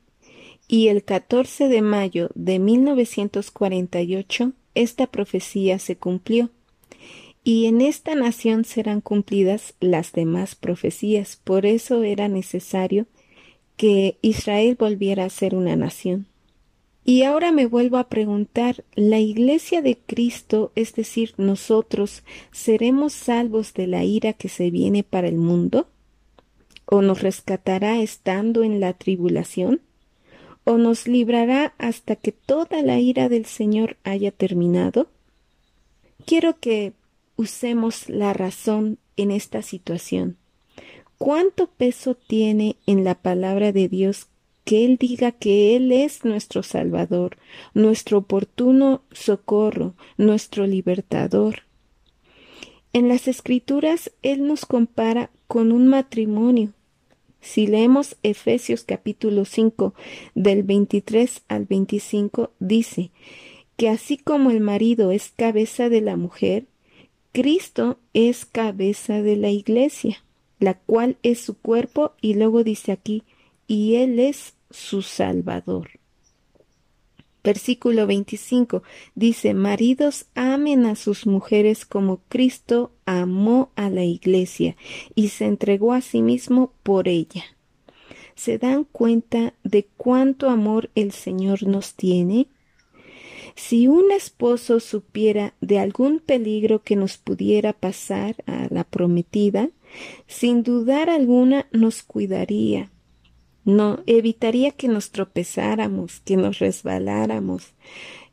y 0.67 0.89
el 0.89 1.03
14 1.03 1.69
de 1.69 1.81
mayo 1.81 2.29
de 2.35 2.59
1948 2.59 4.51
esta 4.75 5.07
profecía 5.07 5.79
se 5.79 5.95
cumplió. 5.95 6.51
Y 7.43 7.65
en 7.65 7.79
esta 7.81 8.13
nación 8.15 8.65
serán 8.65 8.99
cumplidas 8.99 9.73
las 9.79 10.11
demás 10.11 10.55
profecías, 10.55 11.39
por 11.41 11.65
eso 11.65 12.03
era 12.03 12.27
necesario 12.27 13.07
que 13.77 14.17
Israel 14.21 14.75
volviera 14.77 15.23
a 15.25 15.29
ser 15.29 15.55
una 15.55 15.75
nación. 15.75 16.25
Y 17.05 17.23
ahora 17.23 17.53
me 17.53 17.67
vuelvo 17.67 17.97
a 17.97 18.09
preguntar, 18.09 18.83
¿la 18.95 19.19
iglesia 19.19 19.81
de 19.81 19.97
Cristo, 19.97 20.73
es 20.75 20.93
decir, 20.93 21.33
nosotros, 21.37 22.23
seremos 22.51 23.13
salvos 23.13 23.73
de 23.73 23.87
la 23.87 24.03
ira 24.03 24.33
que 24.33 24.49
se 24.49 24.71
viene 24.71 25.03
para 25.03 25.29
el 25.29 25.37
mundo? 25.37 25.87
¿O 26.85 27.01
nos 27.01 27.21
rescatará 27.21 28.01
estando 28.01 28.63
en 28.63 28.81
la 28.81 28.91
tribulación? 28.91 29.79
¿O 30.65 30.77
nos 30.77 31.07
librará 31.07 31.73
hasta 31.77 32.17
que 32.17 32.33
toda 32.33 32.81
la 32.81 32.99
ira 32.99 33.29
del 33.29 33.45
Señor 33.45 33.95
haya 34.03 34.31
terminado? 34.31 35.07
Quiero 36.25 36.59
que 36.59 36.91
usemos 37.37 38.09
la 38.09 38.33
razón 38.33 38.97
en 39.15 39.31
esta 39.31 39.61
situación. 39.61 40.35
¿Cuánto 41.17 41.65
peso 41.65 42.13
tiene 42.13 42.75
en 42.85 43.03
la 43.03 43.15
palabra 43.15 43.71
de 43.71 43.89
Dios 43.89 44.27
que 44.65 44.85
Él 44.85 44.97
diga 44.97 45.31
que 45.31 45.75
Él 45.75 45.91
es 45.91 46.23
nuestro 46.23 46.61
Salvador, 46.61 47.37
nuestro 47.73 48.19
oportuno 48.19 49.01
socorro, 49.11 49.95
nuestro 50.17 50.67
libertador? 50.67 51.63
En 52.93 53.07
las 53.07 53.27
Escrituras 53.27 54.11
Él 54.21 54.45
nos 54.45 54.67
compara 54.67 55.31
con 55.47 55.71
un 55.71 55.87
matrimonio. 55.87 56.73
Si 57.41 57.65
leemos 57.65 58.15
Efesios 58.21 58.83
capítulo 58.83 59.45
5 59.45 59.95
del 60.35 60.61
23 60.61 61.41
al 61.47 61.65
25, 61.65 62.51
dice 62.59 63.09
que 63.75 63.89
así 63.89 64.17
como 64.17 64.51
el 64.51 64.59
marido 64.59 65.11
es 65.11 65.33
cabeza 65.35 65.89
de 65.89 66.01
la 66.01 66.15
mujer, 66.15 66.65
Cristo 67.31 67.97
es 68.13 68.45
cabeza 68.45 69.23
de 69.23 69.35
la 69.35 69.49
iglesia 69.49 70.21
la 70.59 70.75
cual 70.75 71.17
es 71.23 71.39
su 71.41 71.57
cuerpo, 71.57 72.13
y 72.21 72.33
luego 72.33 72.63
dice 72.63 72.91
aquí, 72.91 73.23
y 73.67 73.95
Él 73.95 74.19
es 74.19 74.55
su 74.69 75.01
Salvador. 75.01 75.89
Versículo 77.47 78.07
25 78.07 78.83
dice, 79.15 79.53
Maridos 79.53 80.25
amen 80.35 80.85
a 80.85 80.95
sus 80.97 81.25
mujeres 81.25 81.85
como 81.85 82.19
Cristo 82.27 82.91
amó 83.05 83.71
a 83.77 83.89
la 83.89 84.03
iglesia 84.03 84.75
y 85.15 85.29
se 85.29 85.45
entregó 85.45 85.93
a 85.93 86.01
sí 86.01 86.21
mismo 86.21 86.73
por 86.83 87.07
ella. 87.07 87.45
¿Se 88.35 88.57
dan 88.57 88.83
cuenta 88.83 89.53
de 89.63 89.87
cuánto 89.95 90.49
amor 90.49 90.89
el 90.93 91.13
Señor 91.13 91.63
nos 91.63 91.93
tiene? 91.93 92.47
Si 93.55 93.87
un 93.87 94.11
esposo 94.11 94.81
supiera 94.81 95.53
de 95.61 95.79
algún 95.79 96.19
peligro 96.19 96.83
que 96.83 96.97
nos 96.97 97.17
pudiera 97.17 97.71
pasar 97.71 98.35
a 98.45 98.67
la 98.69 98.83
prometida, 98.83 99.69
sin 100.27 100.63
dudar 100.63 101.09
alguna 101.09 101.67
nos 101.71 102.03
cuidaría, 102.03 102.91
no 103.65 103.99
evitaría 104.05 104.71
que 104.71 104.87
nos 104.87 105.11
tropezáramos, 105.11 106.21
que 106.21 106.37
nos 106.37 106.59
resbaláramos, 106.59 107.73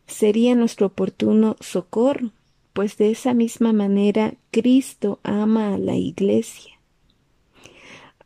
sería 0.06 0.54
nuestro 0.54 0.86
oportuno 0.86 1.56
socorro, 1.60 2.30
pues 2.72 2.96
de 2.98 3.10
esa 3.10 3.34
misma 3.34 3.72
manera 3.72 4.34
Cristo 4.50 5.20
ama 5.22 5.74
a 5.74 5.78
la 5.78 5.96
Iglesia. 5.96 6.74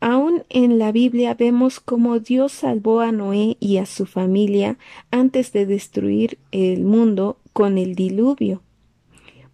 Aún 0.01 0.43
en 0.49 0.79
la 0.79 0.91
Biblia 0.91 1.33
vemos 1.33 1.79
cómo 1.79 2.19
Dios 2.19 2.53
salvó 2.53 3.01
a 3.01 3.11
Noé 3.11 3.57
y 3.59 3.77
a 3.77 3.85
su 3.85 4.05
familia 4.05 4.77
antes 5.11 5.51
de 5.51 5.65
destruir 5.65 6.39
el 6.51 6.83
mundo 6.83 7.37
con 7.51 7.77
el 7.77 7.95
diluvio, 7.95 8.61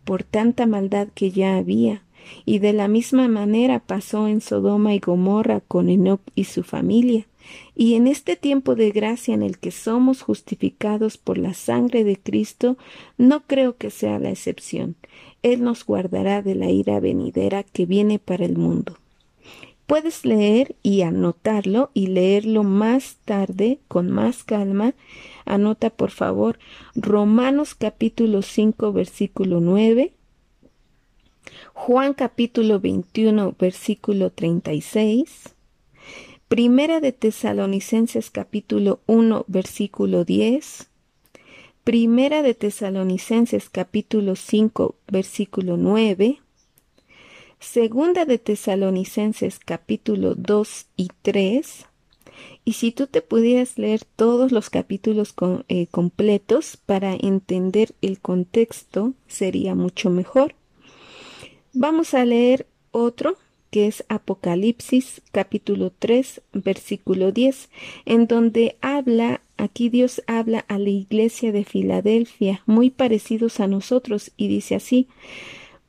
por 0.03 0.23
tanta 0.23 0.67
maldad 0.67 1.07
que 1.15 1.31
ya 1.31 1.57
había 1.57 2.04
y 2.45 2.59
de 2.59 2.73
la 2.73 2.87
misma 2.87 3.27
manera 3.27 3.79
pasó 3.79 4.27
en 4.27 4.41
Sodoma 4.41 4.93
y 4.93 4.99
Gomorra 4.99 5.61
con 5.61 5.89
Enoch 5.89 6.21
y 6.35 6.45
su 6.45 6.63
familia. 6.63 7.25
Y 7.75 7.95
en 7.95 8.07
este 8.07 8.35
tiempo 8.35 8.75
de 8.75 8.91
gracia 8.91 9.33
en 9.33 9.43
el 9.43 9.59
que 9.59 9.71
somos 9.71 10.21
justificados 10.21 11.17
por 11.17 11.37
la 11.37 11.53
sangre 11.53 12.03
de 12.03 12.17
Cristo, 12.17 12.77
no 13.17 13.41
creo 13.41 13.77
que 13.77 13.91
sea 13.91 14.17
la 14.19 14.31
excepción. 14.31 14.95
Él 15.43 15.63
nos 15.63 15.85
guardará 15.85 16.41
de 16.41 16.55
la 16.55 16.69
ira 16.71 16.99
venidera 16.99 17.63
que 17.63 17.85
viene 17.85 18.17
para 18.17 18.45
el 18.45 18.57
mundo. 18.57 18.97
Puedes 19.87 20.25
leer 20.25 20.75
y 20.81 21.03
anotarlo 21.03 21.91
y 21.93 22.07
leerlo 22.07 22.63
más 22.63 23.17
tarde 23.23 23.77
con 23.87 24.09
más 24.09 24.43
calma. 24.43 24.95
Anota 25.45 25.91
por 25.91 26.09
favor 26.09 26.57
Romanos 26.95 27.75
capítulo 27.75 28.41
5 28.41 28.91
versículo 28.93 29.59
9, 29.59 30.11
Juan 31.73 32.13
capítulo 32.13 32.79
21 32.79 33.55
versículo 33.59 34.31
36, 34.31 35.55
Primera 36.47 36.99
de 36.99 37.11
Tesalonicenses 37.11 38.29
capítulo 38.29 39.01
1 39.07 39.45
versículo 39.47 40.25
10, 40.25 40.89
Primera 41.83 42.41
de 42.41 42.53
Tesalonicenses 42.53 43.69
capítulo 43.69 44.35
5 44.35 44.95
versículo 45.07 45.77
9, 45.77 46.39
Segunda 47.59 48.25
de 48.25 48.37
Tesalonicenses 48.37 49.59
capítulo 49.59 50.35
2 50.35 50.85
y 50.97 51.09
3, 51.21 51.85
y 52.63 52.73
si 52.73 52.91
tú 52.91 53.07
te 53.07 53.21
pudieras 53.21 53.77
leer 53.77 54.03
todos 54.15 54.51
los 54.51 54.69
capítulos 54.69 55.33
eh, 55.67 55.87
completos 55.87 56.77
para 56.85 57.13
entender 57.13 57.93
el 58.01 58.19
contexto, 58.19 59.13
sería 59.27 59.75
mucho 59.75 60.09
mejor. 60.09 60.55
Vamos 61.77 62.13
a 62.13 62.23
leer 62.23 62.67
otro 62.91 63.35
que 63.69 63.87
es 63.87 64.05
Apocalipsis 64.07 65.21
capítulo 65.33 65.91
3 65.91 66.41
versículo 66.53 67.33
10, 67.33 67.69
en 68.05 68.27
donde 68.27 68.77
habla, 68.79 69.41
aquí 69.57 69.89
Dios 69.89 70.23
habla 70.25 70.59
a 70.69 70.79
la 70.79 70.87
iglesia 70.87 71.51
de 71.51 71.65
Filadelfia, 71.65 72.63
muy 72.65 72.91
parecidos 72.91 73.59
a 73.59 73.67
nosotros, 73.67 74.31
y 74.37 74.47
dice 74.47 74.75
así, 74.75 75.09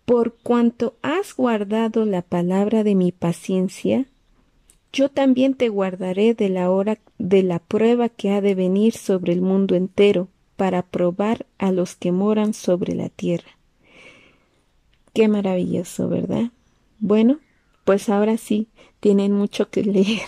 por 0.04 0.34
cuanto 0.42 0.96
has 1.02 1.36
guardado 1.36 2.04
la 2.04 2.22
palabra 2.22 2.82
de 2.82 2.96
mi 2.96 3.12
paciencia, 3.12 4.06
yo 4.92 5.08
también 5.08 5.54
te 5.54 5.68
guardaré 5.68 6.34
de 6.34 6.48
la 6.48 6.68
hora 6.68 6.98
de 7.18 7.44
la 7.44 7.60
prueba 7.60 8.08
que 8.08 8.32
ha 8.32 8.40
de 8.40 8.56
venir 8.56 8.94
sobre 8.94 9.32
el 9.32 9.40
mundo 9.40 9.76
entero, 9.76 10.26
para 10.56 10.82
probar 10.82 11.46
a 11.58 11.70
los 11.70 11.94
que 11.94 12.10
moran 12.10 12.54
sobre 12.54 12.96
la 12.96 13.08
tierra. 13.08 13.55
Qué 15.16 15.28
maravilloso, 15.28 16.10
¿verdad? 16.10 16.50
Bueno, 16.98 17.40
pues 17.84 18.10
ahora 18.10 18.36
sí, 18.36 18.68
tienen 19.00 19.32
mucho 19.32 19.70
que 19.70 19.82
leer. 19.82 20.20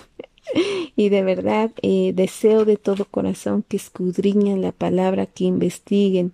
y 0.96 1.10
de 1.10 1.22
verdad 1.22 1.72
eh, 1.82 2.12
deseo 2.14 2.64
de 2.64 2.78
todo 2.78 3.04
corazón 3.04 3.62
que 3.68 3.76
escudriñen 3.76 4.62
la 4.62 4.72
palabra, 4.72 5.26
que 5.26 5.44
investiguen. 5.44 6.32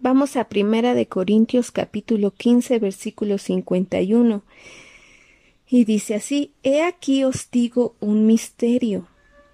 Vamos 0.00 0.34
a 0.34 0.48
Primera 0.48 0.94
de 0.94 1.06
Corintios 1.06 1.70
capítulo 1.70 2.32
15 2.32 2.80
versículo 2.80 3.38
51. 3.38 4.42
Y 5.68 5.84
dice 5.84 6.16
así, 6.16 6.50
He 6.64 6.82
aquí 6.82 7.22
os 7.22 7.48
digo 7.52 7.94
un 8.00 8.26
misterio. 8.26 9.06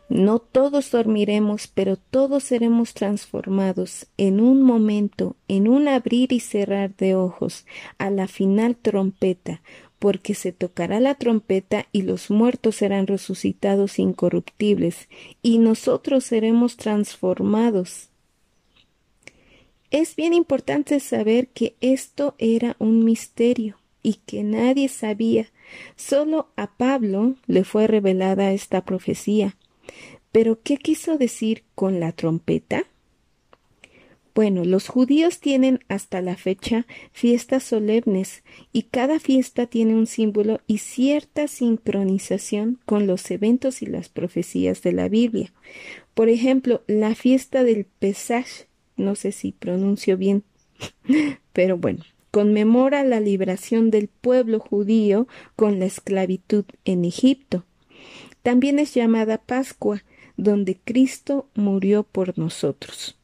No 0.09 0.39
todos 0.39 0.91
dormiremos, 0.91 1.67
pero 1.67 1.97
todos 1.97 2.45
seremos 2.45 2.95
transformados 2.95 4.07
en 4.17 4.41
un 4.41 4.63
momento, 4.63 5.37
en 5.49 5.69
un 5.69 5.87
abrir 5.87 6.33
y 6.33 6.41
cerrar 6.41 6.97
de 6.97 7.15
ojos, 7.15 7.67
a 7.99 8.09
la 8.09 8.27
final 8.27 8.75
trompeta, 8.77 9.61
porque 9.99 10.35
se 10.35 10.53
tocará 10.53 10.99
la 10.99 11.17
trompeta 11.17 11.87
y 11.93 12.03
los 12.03 12.31
muertos 12.31 12.77
serán 12.77 13.07
resucitados 13.07 13.99
incorruptibles, 13.99 15.09
y 15.43 15.59
nosotros 15.59 16.25
seremos 16.25 16.79
transformados. 16.79 18.09
Es 19.91 20.17
bien 20.17 20.33
importante 20.33 21.01
saber 21.01 21.49
que 21.49 21.75
esto 21.83 22.35
era 22.39 22.77
un 22.79 23.05
misterio 23.05 23.77
y 24.03 24.15
que 24.25 24.43
nadie 24.43 24.89
sabía. 24.89 25.49
Solo 25.97 26.49
a 26.57 26.71
Pablo 26.71 27.35
le 27.47 27.65
fue 27.65 27.87
revelada 27.87 28.53
esta 28.53 28.85
profecía 28.87 29.55
pero 30.33 30.61
¿qué 30.63 30.77
quiso 30.77 31.19
decir 31.19 31.65
con 31.75 32.01
la 32.01 32.13
trompeta? 32.13 32.85
Bueno, 34.39 34.65
los 34.65 34.87
judíos 34.87 35.41
tienen 35.41 35.81
hasta 35.89 36.23
la 36.23 36.37
fecha 36.37 36.87
fiestas 37.11 37.65
solemnes 37.65 38.45
y 38.73 38.85
cada 38.85 39.19
fiesta 39.19 39.67
tiene 39.67 39.97
un 39.97 40.07
símbolo 40.07 40.61
y 40.69 40.79
cierta 40.79 41.49
sincronización 41.49 42.79
con 42.87 43.09
los 43.09 43.29
eventos 43.33 43.83
y 43.83 43.87
las 43.87 44.09
profecías 44.09 44.81
de 44.83 44.93
la 44.93 45.09
Biblia. 45.09 45.53
Por 46.15 46.29
ejemplo, 46.29 46.85
la 46.87 47.17
fiesta 47.17 47.65
del 47.65 47.85
Pesach, 47.85 48.69
no 48.97 49.17
sé 49.17 49.33
si 49.33 49.51
pronuncio 49.51 50.17
bien, 50.17 50.45
pero 51.53 51.77
bueno, 51.77 52.05
conmemora 52.31 53.03
la 53.03 53.19
liberación 53.19 53.91
del 53.91 54.07
pueblo 54.07 54.61
judío 54.61 55.27
con 55.57 55.81
la 55.81 55.87
esclavitud 55.87 56.65
en 56.85 57.05
Egipto. 57.05 57.65
También 58.43 58.79
es 58.79 58.95
llamada 58.95 59.39
Pascua 59.39 60.03
donde 60.39 60.79
Cristo 60.83 61.49
murió 61.55 62.05
por 62.05 62.39
nosotros. 62.39 63.19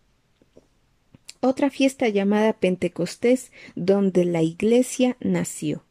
Otra 1.40 1.70
fiesta 1.70 2.08
llamada 2.08 2.54
Pentecostés, 2.54 3.52
donde 3.76 4.24
la 4.24 4.42
iglesia 4.42 5.16
nació. 5.20 5.84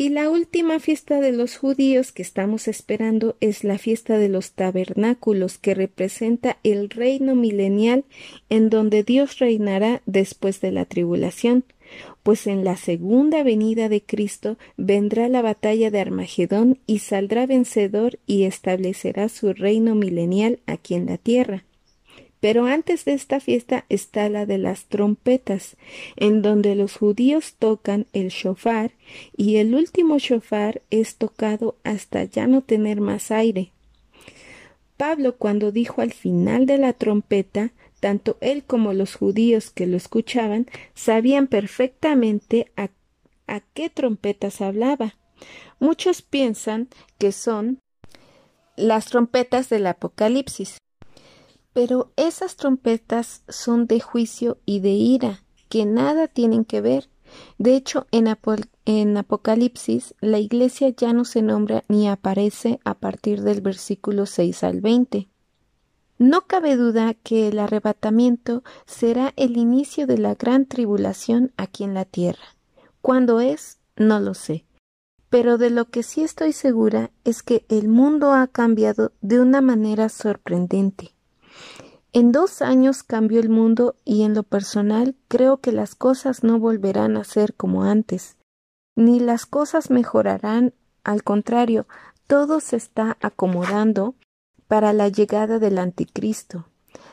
Y 0.00 0.10
la 0.10 0.30
última 0.30 0.78
fiesta 0.78 1.20
de 1.20 1.32
los 1.32 1.56
judíos 1.56 2.12
que 2.12 2.22
estamos 2.22 2.68
esperando 2.68 3.36
es 3.40 3.64
la 3.64 3.78
fiesta 3.78 4.16
de 4.16 4.28
los 4.28 4.52
tabernáculos, 4.52 5.58
que 5.58 5.74
representa 5.74 6.58
el 6.62 6.88
reino 6.88 7.34
milenial 7.34 8.04
en 8.48 8.70
donde 8.70 9.02
Dios 9.02 9.40
reinará 9.40 10.00
después 10.06 10.60
de 10.60 10.70
la 10.70 10.84
tribulación, 10.84 11.64
pues 12.22 12.46
en 12.46 12.64
la 12.64 12.76
segunda 12.76 13.42
venida 13.42 13.88
de 13.88 14.02
Cristo 14.02 14.58
vendrá 14.76 15.28
la 15.28 15.42
batalla 15.42 15.90
de 15.90 16.00
Armagedón 16.00 16.78
y 16.86 17.00
saldrá 17.00 17.46
vencedor 17.46 18.18
y 18.26 18.44
establecerá 18.44 19.28
su 19.28 19.52
reino 19.52 19.94
milenial 19.94 20.60
aquí 20.66 20.94
en 20.94 21.06
la 21.06 21.18
tierra. 21.18 21.64
Pero 22.40 22.66
antes 22.66 23.04
de 23.04 23.14
esta 23.14 23.40
fiesta 23.40 23.84
está 23.88 24.28
la 24.28 24.46
de 24.46 24.58
las 24.58 24.84
trompetas, 24.84 25.76
en 26.16 26.40
donde 26.40 26.76
los 26.76 26.96
judíos 26.96 27.54
tocan 27.58 28.06
el 28.12 28.28
shofar 28.28 28.92
y 29.36 29.56
el 29.56 29.74
último 29.74 30.18
shofar 30.18 30.82
es 30.90 31.16
tocado 31.16 31.76
hasta 31.82 32.24
ya 32.24 32.46
no 32.46 32.62
tener 32.62 33.00
más 33.00 33.32
aire. 33.32 33.72
Pablo 34.96 35.36
cuando 35.36 35.72
dijo 35.72 36.00
al 36.00 36.12
final 36.12 36.66
de 36.66 36.78
la 36.78 36.92
trompeta, 36.92 37.72
tanto 38.00 38.36
él 38.40 38.64
como 38.64 38.92
los 38.92 39.14
judíos 39.14 39.70
que 39.70 39.86
lo 39.86 39.96
escuchaban 39.96 40.66
sabían 40.94 41.46
perfectamente 41.46 42.72
a, 42.76 42.90
qué 43.74 43.90
trompetas 43.90 44.60
hablaba. 44.60 45.14
Muchos 45.80 46.22
piensan 46.22 46.88
que 47.18 47.32
son 47.32 47.80
las 48.76 49.06
trompetas 49.06 49.68
del 49.68 49.86
Apocalipsis, 49.86 50.78
pero 51.72 52.12
esas 52.16 52.56
trompetas 52.56 53.42
son 53.48 53.86
de 53.86 54.00
juicio 54.00 54.58
y 54.66 54.80
de 54.80 54.90
ira, 54.90 55.44
que 55.68 55.86
nada 55.86 56.28
tienen 56.28 56.64
que 56.64 56.80
ver. 56.80 57.08
De 57.58 57.76
hecho, 57.76 58.06
en, 58.10 58.26
en, 58.86 59.16
Apocalipsis 59.16 60.14
la 60.20 60.38
iglesia 60.38 60.88
ya 60.90 61.12
no 61.12 61.24
se 61.24 61.42
nombra 61.42 61.84
ni 61.88 62.08
aparece 62.08 62.80
a 62.84 62.94
partir 62.94 63.42
del 63.42 63.60
versículo 63.60 64.26
6 64.26 64.64
al 64.64 64.80
20. 64.80 65.28
No 66.18 66.46
cabe 66.48 66.76
duda 66.76 67.14
que 67.14 67.46
el 67.46 67.60
arrebatamiento 67.60 68.64
será 68.86 69.32
el 69.36 69.56
inicio 69.56 70.08
de 70.08 70.18
la 70.18 70.34
gran 70.34 70.66
tribulación 70.66 71.52
aquí 71.56 71.84
en 71.84 71.94
la 71.94 72.04
tierra. 72.04 72.56
¿Cuándo 73.00 73.40
es? 73.40 73.78
No 73.96 74.18
lo 74.18 74.34
sé. 74.34 74.64
Pero 75.30 75.58
de 75.58 75.70
lo 75.70 75.84
que 75.90 76.02
sí 76.02 76.24
estoy 76.24 76.52
segura 76.52 77.12
es 77.22 77.44
que 77.44 77.64
el 77.68 77.88
mundo 77.88 78.32
ha 78.32 78.48
cambiado 78.48 79.12
de 79.20 79.40
una 79.40 79.60
manera 79.60 80.08
sorprendente. 80.08 81.14
En 82.12 82.32
dos 82.32 82.62
años 82.62 83.04
cambió 83.04 83.38
el 83.38 83.48
mundo 83.48 83.94
y 84.04 84.22
en 84.22 84.34
lo 84.34 84.42
personal 84.42 85.14
creo 85.28 85.58
que 85.58 85.70
las 85.70 85.94
cosas 85.94 86.42
no 86.42 86.58
volverán 86.58 87.16
a 87.16 87.22
ser 87.22 87.54
como 87.54 87.84
antes, 87.84 88.36
ni 88.96 89.20
las 89.20 89.46
cosas 89.46 89.90
mejorarán, 89.90 90.74
al 91.04 91.22
contrario, 91.22 91.86
todo 92.26 92.58
se 92.58 92.76
está 92.76 93.16
acomodando 93.20 94.16
para 94.68 94.92
la 94.92 95.08
llegada 95.08 95.58
del 95.58 95.78
anticristo. 95.78 96.66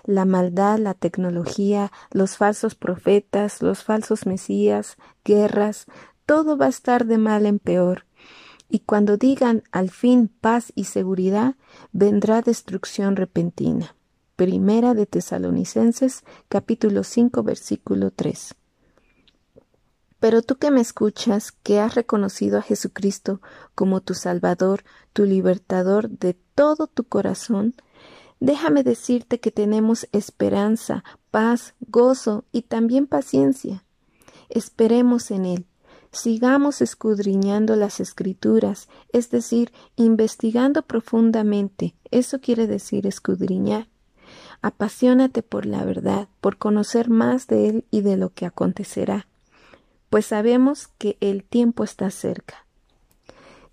La 0.04 0.26
maldad, 0.26 0.78
la 0.78 0.94
tecnología, 0.94 1.92
los 2.12 2.38
falsos 2.38 2.76
profetas, 2.76 3.62
los 3.62 3.84
falsos 3.84 4.26
mesías, 4.28 4.98
guerras, 5.24 5.86
todo 6.26 6.58
va 6.58 6.68
a 6.68 6.70
estar 6.70 7.06
de 7.06 7.18
mal 7.18 7.46
en 7.46 7.60
peor. 7.60 8.06
Y 8.70 8.80
cuando 8.80 9.18
digan 9.18 9.64
al 9.72 9.90
fin 9.90 10.28
paz 10.28 10.72
y 10.76 10.86
seguridad, 10.86 11.56
vendrá 11.92 12.42
destrucción 12.42 13.16
repentina. 13.16 13.96
Primera 14.36 14.94
de 14.94 15.06
Tesalonicenses 15.06 16.24
capítulo 16.50 17.04
5 17.04 17.42
versículo 17.44 18.12
3. 18.12 18.56
Pero 20.26 20.42
tú 20.42 20.56
que 20.56 20.72
me 20.72 20.82
escuchas, 20.82 21.52
que 21.52 21.80
has 21.80 21.94
reconocido 21.94 22.58
a 22.58 22.64
Jesucristo 22.64 23.42
como 23.76 24.02
tu 24.02 24.16
Salvador, 24.16 24.84
tu 25.14 25.24
libertador 25.24 26.10
de 26.10 26.36
todo 26.56 26.88
tu 26.88 27.04
corazón, 27.04 27.76
déjame 28.40 28.82
decirte 28.82 29.40
que 29.40 29.52
tenemos 29.52 30.08
esperanza, 30.14 31.04
paz, 31.30 31.76
gozo 31.80 32.44
y 32.52 32.64
también 32.64 33.06
paciencia. 33.06 33.86
Esperemos 34.50 35.30
en 35.30 35.46
Él. 35.46 35.68
Sigamos 36.12 36.82
escudriñando 36.82 37.76
las 37.76 38.00
escrituras, 38.00 38.90
es 39.14 39.30
decir, 39.30 39.72
investigando 39.96 40.82
profundamente. 40.82 41.94
Eso 42.10 42.42
quiere 42.42 42.66
decir 42.66 43.06
escudriñar 43.06 43.90
Apasionate 44.64 45.44
por 45.44 45.68
la 45.68 45.86
verdad, 45.86 46.28
por 46.42 46.58
conocer 46.58 47.12
más 47.12 47.46
de 47.46 47.70
Él 47.70 47.86
y 47.92 48.02
de 48.02 48.18
lo 48.18 48.34
que 48.34 48.48
acontecerá, 48.48 49.28
pues 50.16 50.28
sabemos 50.28 50.88
que 50.98 51.18
el 51.20 51.44
tiempo 51.44 51.84
está 51.84 52.10
cerca. 52.10 52.66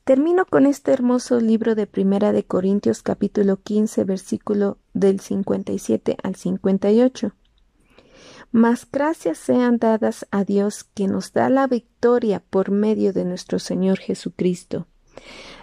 Termino 0.02 0.44
con 0.44 0.66
este 0.66 0.90
hermoso 0.90 1.38
libro 1.38 1.76
de 1.76 1.86
Primera 1.86 2.32
de 2.32 2.42
Corintios 2.42 3.00
capítulo 3.04 3.58
15 3.62 4.02
versículo 4.02 4.76
del 4.92 5.20
57 5.20 6.16
al 6.20 6.34
58. 6.34 7.32
Mas 8.50 8.88
gracias 8.90 9.38
sean 9.38 9.78
dadas 9.78 10.26
a 10.32 10.42
Dios 10.42 10.82
que 10.82 11.06
nos 11.06 11.32
da 11.32 11.48
la 11.48 11.68
victoria 11.68 12.42
por 12.50 12.72
medio 12.72 13.12
de 13.12 13.24
nuestro 13.24 13.60
Señor 13.60 14.00
Jesucristo. 14.00 14.88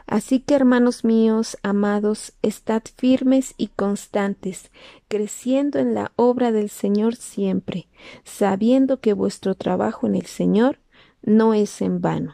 Así 0.10 0.40
que, 0.40 0.56
hermanos 0.56 1.06
míos, 1.06 1.56
amados, 1.62 2.34
estad 2.42 2.82
firmes 2.98 3.54
y 3.58 3.68
constantes, 3.68 4.72
creciendo 5.08 5.78
en 5.78 5.94
la 5.94 6.12
obra 6.16 6.52
del 6.52 6.72
Señor 6.72 7.16
siempre, 7.16 7.88
sabiendo 8.24 9.02
que 9.02 9.14
vuestro 9.14 9.54
trabajo 9.54 10.08
en 10.08 10.16
el 10.16 10.26
Señor 10.26 10.80
no 11.22 11.54
es 11.54 11.80
en 11.84 12.02
vano. 12.02 12.34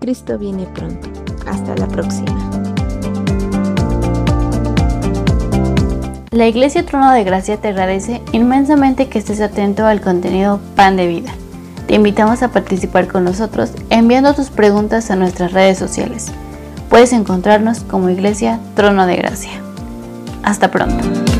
Cristo 0.00 0.36
viene 0.36 0.66
pronto. 0.66 1.08
Hasta 1.46 1.76
la 1.76 1.86
próxima. 1.86 2.50
La 6.32 6.48
Iglesia 6.48 6.84
Trono 6.84 7.12
de 7.12 7.22
Gracia 7.22 7.60
te 7.60 7.68
agradece 7.68 8.20
inmensamente 8.32 9.08
que 9.08 9.20
estés 9.20 9.40
atento 9.40 9.86
al 9.86 10.00
contenido 10.00 10.60
Pan 10.74 10.96
de 10.96 11.06
Vida. 11.06 11.32
Te 11.86 11.94
invitamos 11.94 12.42
a 12.42 12.50
participar 12.50 13.06
con 13.06 13.22
nosotros 13.22 13.70
enviando 13.90 14.34
tus 14.34 14.50
preguntas 14.50 15.12
a 15.12 15.16
nuestras 15.16 15.52
redes 15.52 15.78
sociales. 15.78 16.32
Puedes 16.88 17.12
encontrarnos 17.12 17.80
como 17.80 18.10
Iglesia 18.10 18.60
Trono 18.74 19.06
de 19.06 19.16
Gracia. 19.16 19.60
Hasta 20.42 20.70
pronto. 20.70 21.35